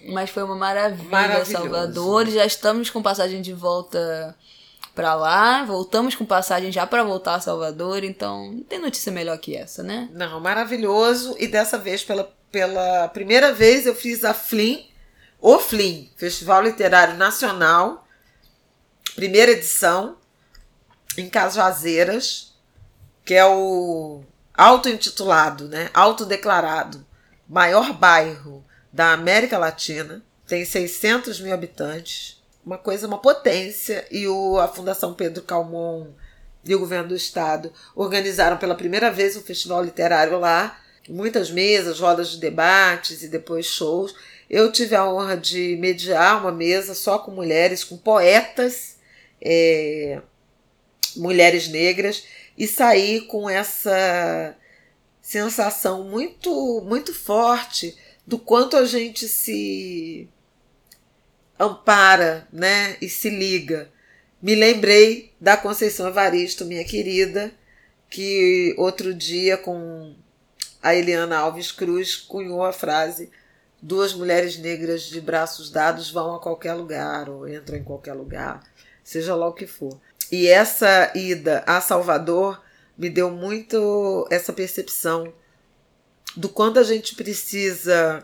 [0.06, 1.46] Mas foi uma maravilha.
[1.46, 2.28] Salvador.
[2.28, 4.36] Já estamos com passagem de volta
[4.94, 5.64] pra lá.
[5.64, 8.04] Voltamos com passagem já pra voltar a Salvador.
[8.04, 10.10] Então, não tem notícia melhor que essa, né?
[10.14, 11.36] Não, maravilhoso.
[11.40, 14.88] E dessa vez, pela, pela primeira vez, eu fiz a FLIM,
[15.40, 18.08] o FLIM, Festival Literário Nacional,
[19.16, 20.18] primeira edição,
[21.18, 22.54] em Cajazeiras,
[23.26, 24.24] que é o
[24.54, 25.90] auto-intitulado, né?
[25.94, 27.06] Autodeclarado,
[27.48, 28.66] maior bairro
[28.98, 35.14] da América Latina, tem 600 mil habitantes, uma coisa, uma potência, e o, a Fundação
[35.14, 36.08] Pedro Calmon
[36.66, 42.00] e o governo do estado organizaram pela primeira vez um festival literário lá, muitas mesas,
[42.00, 44.16] rodas de debates e depois shows.
[44.50, 48.98] Eu tive a honra de mediar uma mesa só com mulheres, com poetas,
[49.40, 50.24] é,
[51.16, 52.24] mulheres negras,
[52.58, 54.56] e sair com essa
[55.22, 57.96] sensação muito, muito forte
[58.28, 60.28] do quanto a gente se
[61.58, 63.90] ampara, né, e se liga.
[64.42, 67.52] Me lembrei da Conceição Evaristo, minha querida,
[68.10, 70.14] que outro dia com
[70.84, 73.32] a Eliana Alves Cruz cunhou a frase:
[73.82, 78.62] duas mulheres negras de braços dados vão a qualquer lugar ou entram em qualquer lugar,
[79.04, 80.00] seja lá o que for.
[80.30, 82.62] E essa ida a Salvador
[82.98, 85.34] me deu muito essa percepção
[86.38, 88.24] do quanto a gente precisa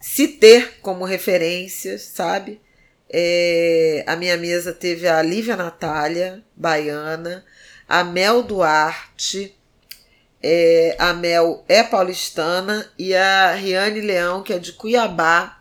[0.00, 2.60] se ter como referência, sabe?
[3.10, 7.44] É, a minha mesa teve a Lívia Natália, baiana,
[7.88, 9.56] a Mel Duarte,
[10.40, 15.60] é, a Mel é paulistana, e a Riane Leão, que é de Cuiabá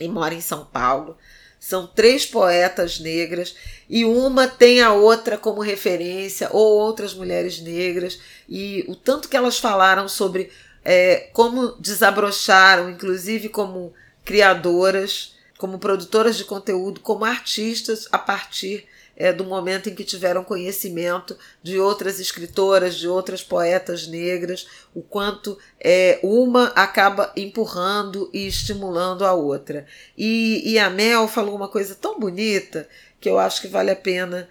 [0.00, 1.16] e mora em São Paulo.
[1.60, 3.54] São três poetas negras
[3.90, 9.36] e uma tem a outra como referência, ou outras mulheres negras, e o tanto que
[9.36, 10.52] elas falaram sobre
[10.84, 13.92] é, como desabrocharam, inclusive como
[14.24, 18.86] criadoras, como produtoras de conteúdo, como artistas, a partir
[19.20, 25.02] é, do momento em que tiveram conhecimento de outras escritoras, de outras poetas negras, o
[25.02, 29.84] quanto é, uma acaba empurrando e estimulando a outra.
[30.16, 32.88] E, e a Mel falou uma coisa tão bonita
[33.20, 34.48] que eu acho que vale a pena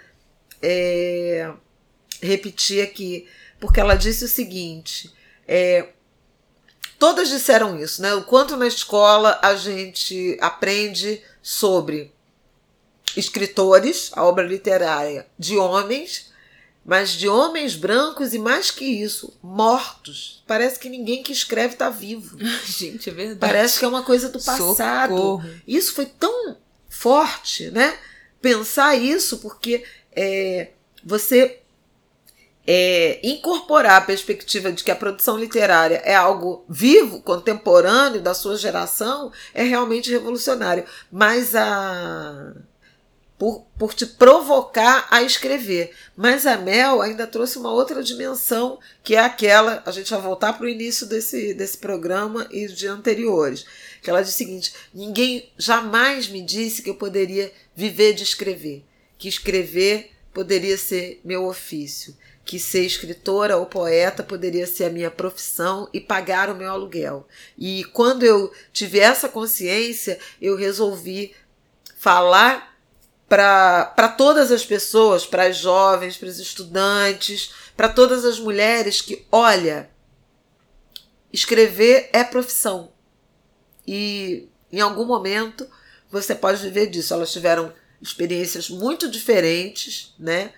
[0.62, 1.52] é,
[2.22, 3.28] repetir aqui,
[3.60, 5.12] porque ela disse o seguinte:
[5.48, 5.90] é,
[6.98, 8.14] todas disseram isso, né?
[8.14, 12.14] O quanto na escola a gente aprende sobre
[13.18, 16.32] escritores, a obra literária de homens,
[16.86, 20.44] mas de homens brancos e mais que isso, mortos.
[20.48, 22.38] Parece que ninguém que escreve está vivo.
[22.66, 23.40] Gente, é verdade.
[23.40, 25.16] Parece que é uma coisa do passado.
[25.16, 25.50] Socorro.
[25.68, 26.58] Isso foi tão
[26.90, 27.98] forte, né?
[28.42, 29.84] Pensar isso, porque
[30.16, 30.70] é,
[31.04, 31.60] você
[32.72, 38.56] é, incorporar a perspectiva de que a produção literária é algo vivo, contemporâneo da sua
[38.56, 40.86] geração, é realmente revolucionário.
[41.12, 42.54] Mas a.
[43.40, 45.96] Por, por te provocar a escrever.
[46.16, 49.82] Mas a Mel ainda trouxe uma outra dimensão, que é aquela.
[49.84, 53.66] A gente vai voltar para o início desse, desse programa e de anteriores.
[54.04, 58.86] Que ela diz o seguinte: ninguém jamais me disse que eu poderia viver de escrever,
[59.18, 62.16] que escrever poderia ser meu ofício
[62.50, 67.28] que ser escritora ou poeta poderia ser a minha profissão e pagar o meu aluguel.
[67.56, 71.36] E quando eu tive essa consciência, eu resolvi
[71.96, 72.76] falar
[73.28, 79.28] para todas as pessoas, para as jovens, para os estudantes, para todas as mulheres que,
[79.32, 79.88] olha,
[81.32, 82.92] escrever é profissão.
[83.86, 85.70] E em algum momento
[86.10, 87.14] você pode viver disso.
[87.14, 90.52] Elas tiveram experiências muito diferentes, né?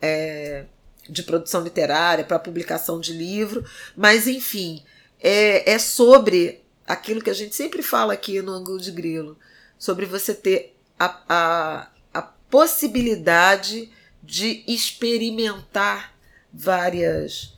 [0.00, 0.64] É,
[1.08, 3.64] de produção literária, para publicação de livro,
[3.96, 4.82] mas enfim,
[5.20, 9.38] é, é sobre aquilo que a gente sempre fala aqui no ângulo de grilo,
[9.78, 13.90] sobre você ter a, a, a possibilidade
[14.22, 16.14] de experimentar
[16.52, 17.53] várias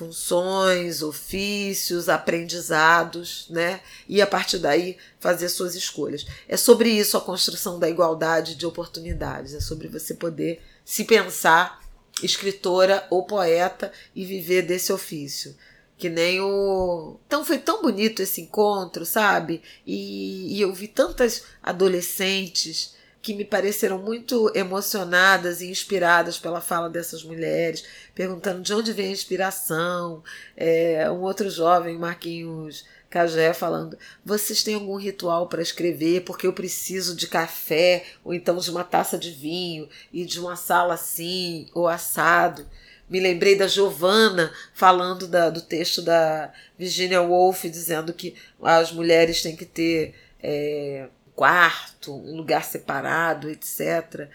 [0.00, 3.82] funções, ofícios, aprendizados, né?
[4.08, 6.24] E a partir daí fazer suas escolhas.
[6.48, 11.84] É sobre isso a construção da igualdade de oportunidades, é sobre você poder se pensar
[12.22, 15.54] escritora ou poeta e viver desse ofício.
[15.98, 17.18] Que nem o.
[17.26, 19.60] Então foi tão bonito esse encontro, sabe?
[19.86, 26.88] E, e eu vi tantas adolescentes que me pareceram muito emocionadas e inspiradas pela fala
[26.88, 30.22] dessas mulheres, perguntando de onde vem a inspiração.
[30.56, 36.22] É, um outro jovem, Marquinhos Cagé, falando: vocês têm algum ritual para escrever?
[36.22, 40.56] Porque eu preciso de café, ou então de uma taça de vinho, e de uma
[40.56, 42.66] sala assim, ou assado.
[43.08, 49.42] Me lembrei da Giovanna falando da, do texto da Virginia Woolf, dizendo que as mulheres
[49.42, 51.08] têm que ter é,
[51.40, 54.28] quarto, um lugar separado, etc.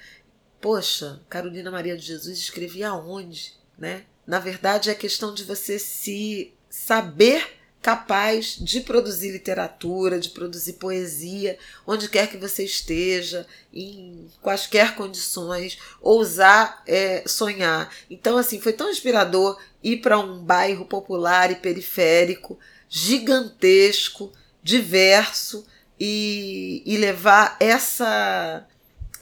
[0.59, 4.05] Poxa, Carolina Maria de Jesus escrevia onde, né?
[4.25, 7.47] Na verdade, é questão de você se saber
[7.79, 15.77] capaz de produzir literatura, de produzir poesia, onde quer que você esteja, em quaisquer condições,
[16.01, 17.93] ousar é, sonhar.
[18.09, 22.57] Então, assim, foi tão inspirador ir para um bairro popular e periférico,
[22.89, 24.33] gigantesco,
[24.63, 25.67] diverso,
[25.99, 28.67] e, e levar essa,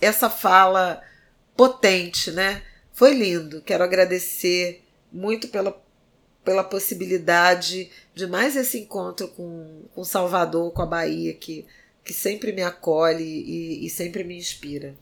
[0.01, 1.01] essa fala
[1.55, 2.61] potente, né?
[2.91, 3.61] Foi lindo.
[3.61, 5.83] Quero agradecer muito pela
[6.43, 11.65] pela possibilidade de mais esse encontro com, com Salvador, com a Bahia, que,
[12.03, 14.93] que sempre me acolhe e, e sempre me inspira.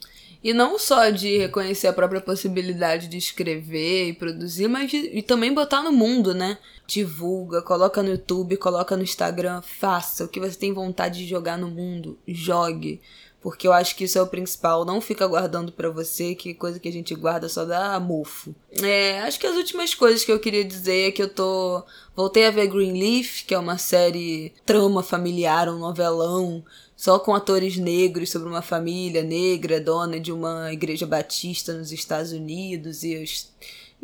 [0.44, 5.22] E não só de reconhecer a própria possibilidade de escrever e produzir, mas de, e
[5.22, 6.58] também botar no mundo, né?
[6.88, 11.58] Divulga, coloca no YouTube, coloca no Instagram, faça o que você tem vontade de jogar
[11.58, 13.00] no mundo, jogue
[13.42, 14.86] porque eu acho que isso é o principal.
[14.86, 18.54] Não fica guardando para você, que coisa que a gente guarda só dá mofo.
[18.82, 21.84] É, acho que as últimas coisas que eu queria dizer é que eu tô.
[22.16, 26.64] Voltei a ver Greenleaf, que é uma série trama familiar, um novelão,
[26.96, 32.32] só com atores negros sobre uma família negra, dona de uma igreja batista nos Estados
[32.32, 33.50] Unidos e os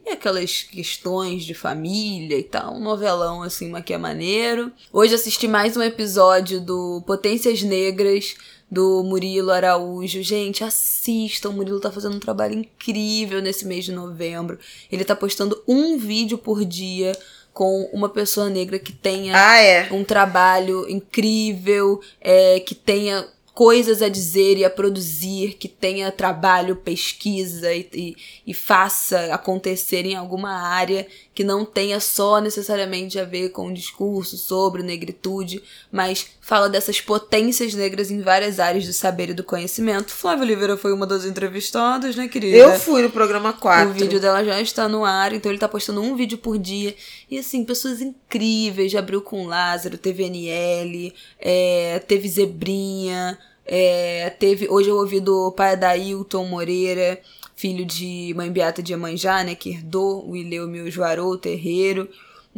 [0.06, 2.76] e aquelas questões de família e tal.
[2.76, 4.72] Um novelão, assim, mas que é maneiro.
[4.94, 8.36] Hoje assisti mais um episódio do Potências Negras,
[8.70, 10.22] do Murilo Araújo.
[10.22, 11.50] Gente, assistam.
[11.50, 14.60] O Murilo tá fazendo um trabalho incrível nesse mês de novembro.
[14.92, 17.18] Ele tá postando um vídeo por dia
[17.54, 19.92] com uma pessoa negra que tenha ah, é.
[19.92, 26.76] um trabalho incrível, é, que tenha coisas a dizer e a produzir, que tenha trabalho,
[26.76, 33.26] pesquisa e, e, e, faça acontecer em alguma área que não tenha só necessariamente a
[33.26, 38.94] ver com o discurso sobre negritude, mas fala dessas potências negras em várias áreas do
[38.94, 40.14] saber e do conhecimento.
[40.14, 42.56] Flávia Oliveira foi uma das entrevistadas, né, querida?
[42.56, 43.90] Eu fui no programa 4.
[43.90, 46.96] O vídeo dela já está no ar, então ele tá postando um vídeo por dia.
[47.30, 54.70] E assim, pessoas incríveis, já abriu com Lázaro, teve NL, é, teve Zebrinha, é, teve,
[54.70, 57.20] hoje eu ouvi do pai da Hilton Moreira,
[57.58, 62.08] filho de mãe Beata de Amanjá, né, que herdou o Ileu Juarou, o terreiro.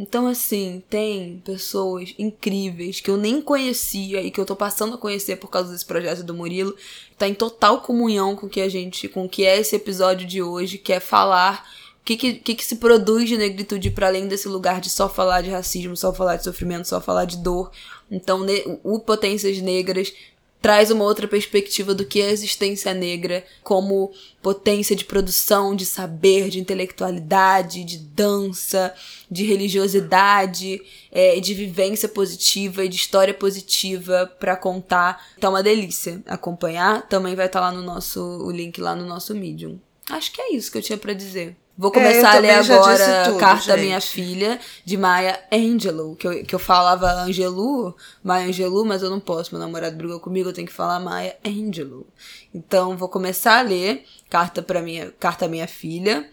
[0.02, 4.98] Então, assim, tem pessoas incríveis que eu nem conhecia e que eu tô passando a
[4.98, 6.74] conhecer por causa desse projeto do Murilo.
[7.18, 10.42] Tá em total comunhão com que a gente, com o que é esse episódio de
[10.42, 11.70] hoje, que é falar
[12.00, 15.42] o que, que, que, se produz de negritude para além desse lugar de só falar
[15.42, 17.70] de racismo, só falar de sofrimento, só falar de dor.
[18.10, 18.46] Então,
[18.82, 20.14] o Potências Negras
[20.60, 25.86] traz uma outra perspectiva do que é a existência negra como potência de produção, de
[25.86, 28.94] saber, de intelectualidade, de dança,
[29.30, 30.80] de religiosidade,
[31.10, 35.24] é, de vivência positiva e de história positiva para contar.
[35.38, 37.08] Tá uma delícia acompanhar.
[37.08, 39.78] Também vai estar tá lá no nosso o link lá no nosso Medium.
[40.10, 41.56] Acho que é isso que eu tinha para dizer.
[41.80, 43.86] Vou começar é, a ler agora tudo, Carta gente.
[43.86, 46.14] Minha Filha, de Maya Angelou.
[46.14, 49.54] Que eu, que eu falava Angelou, Maya Angelou, mas eu não posso.
[49.54, 52.06] Meu namorado brigou comigo, eu tenho que falar Maya Angelou.
[52.52, 56.28] Então, vou começar a ler Carta para minha Carta Minha Filha.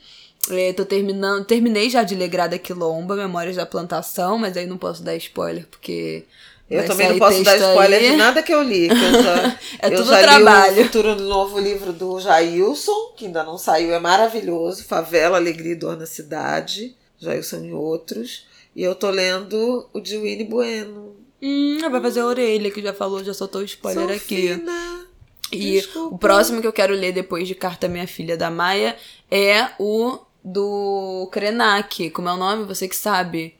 [0.49, 4.77] É, tô terminando, terminei já de ler Grada Quilomba, Memórias da Plantação, mas aí não
[4.77, 6.25] posso dar spoiler, porque
[6.69, 8.11] eu Vai também não posso dar spoiler aí.
[8.11, 8.87] de nada que eu li.
[8.89, 10.75] Que eu já, é eu tudo já trabalho.
[10.75, 14.83] li o futuro novo livro do Jailson, que ainda não saiu, é maravilhoso.
[14.83, 16.95] Favela, Alegria e Dor na Cidade.
[17.19, 18.45] Jailson e outros.
[18.75, 21.15] E eu tô lendo o de Winnie Bueno.
[21.41, 24.55] Hum, vai fazer a orelha, que já falou, já soltou o spoiler aqui.
[24.55, 25.05] Fina.
[25.51, 26.15] E Desculpa.
[26.15, 28.97] o próximo que eu quero ler depois de Carta Minha Filha da Maia
[29.31, 32.09] é o do Krenak.
[32.09, 32.65] Como é o nome?
[32.65, 33.55] Você que sabe.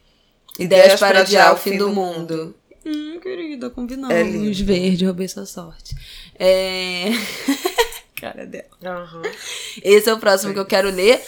[0.59, 2.17] Ideias, Ideias para adiar o fim do, do mundo.
[2.19, 2.55] mundo.
[2.87, 4.15] Hum, querida, combinamos.
[4.15, 4.63] É lindo.
[4.63, 5.95] verde, roubei sua sorte.
[6.39, 7.09] É.
[8.15, 8.65] Cara dela.
[8.81, 9.21] Uhum.
[9.83, 11.21] Esse é o próximo que eu quero ler.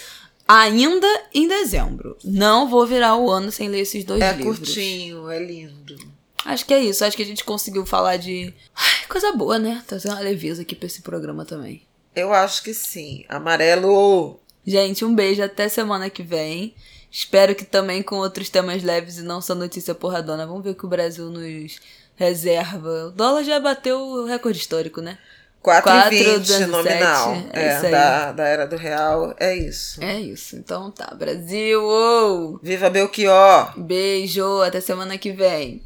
[0.48, 2.16] Ainda em dezembro.
[2.24, 4.56] Não vou virar o ano sem ler esses dois é livros.
[4.56, 5.96] É curtinho, é lindo.
[6.44, 7.04] Acho que é isso.
[7.04, 9.82] Acho que a gente conseguiu falar de Ai, coisa boa, né?
[9.86, 11.82] Trazer uma leveza aqui pra esse programa também.
[12.16, 13.24] Eu acho que sim.
[13.28, 14.40] Amarelo.
[14.66, 15.42] Gente, um beijo.
[15.42, 16.74] Até semana que vem.
[17.10, 20.46] Espero que também com outros temas leves e não só notícia porradona.
[20.46, 21.80] Vamos ver o que o Brasil nos
[22.14, 23.06] reserva.
[23.06, 25.18] O dólar já bateu o recorde histórico, né?
[25.62, 27.36] 4,20 nominal.
[27.52, 29.34] É, é da, da era do real.
[29.38, 30.02] É isso.
[30.02, 30.56] É isso.
[30.56, 31.82] Então tá, Brasil.
[31.82, 32.60] Uou!
[32.62, 33.78] Viva Belchior!
[33.78, 35.82] Beijo, até semana que vem.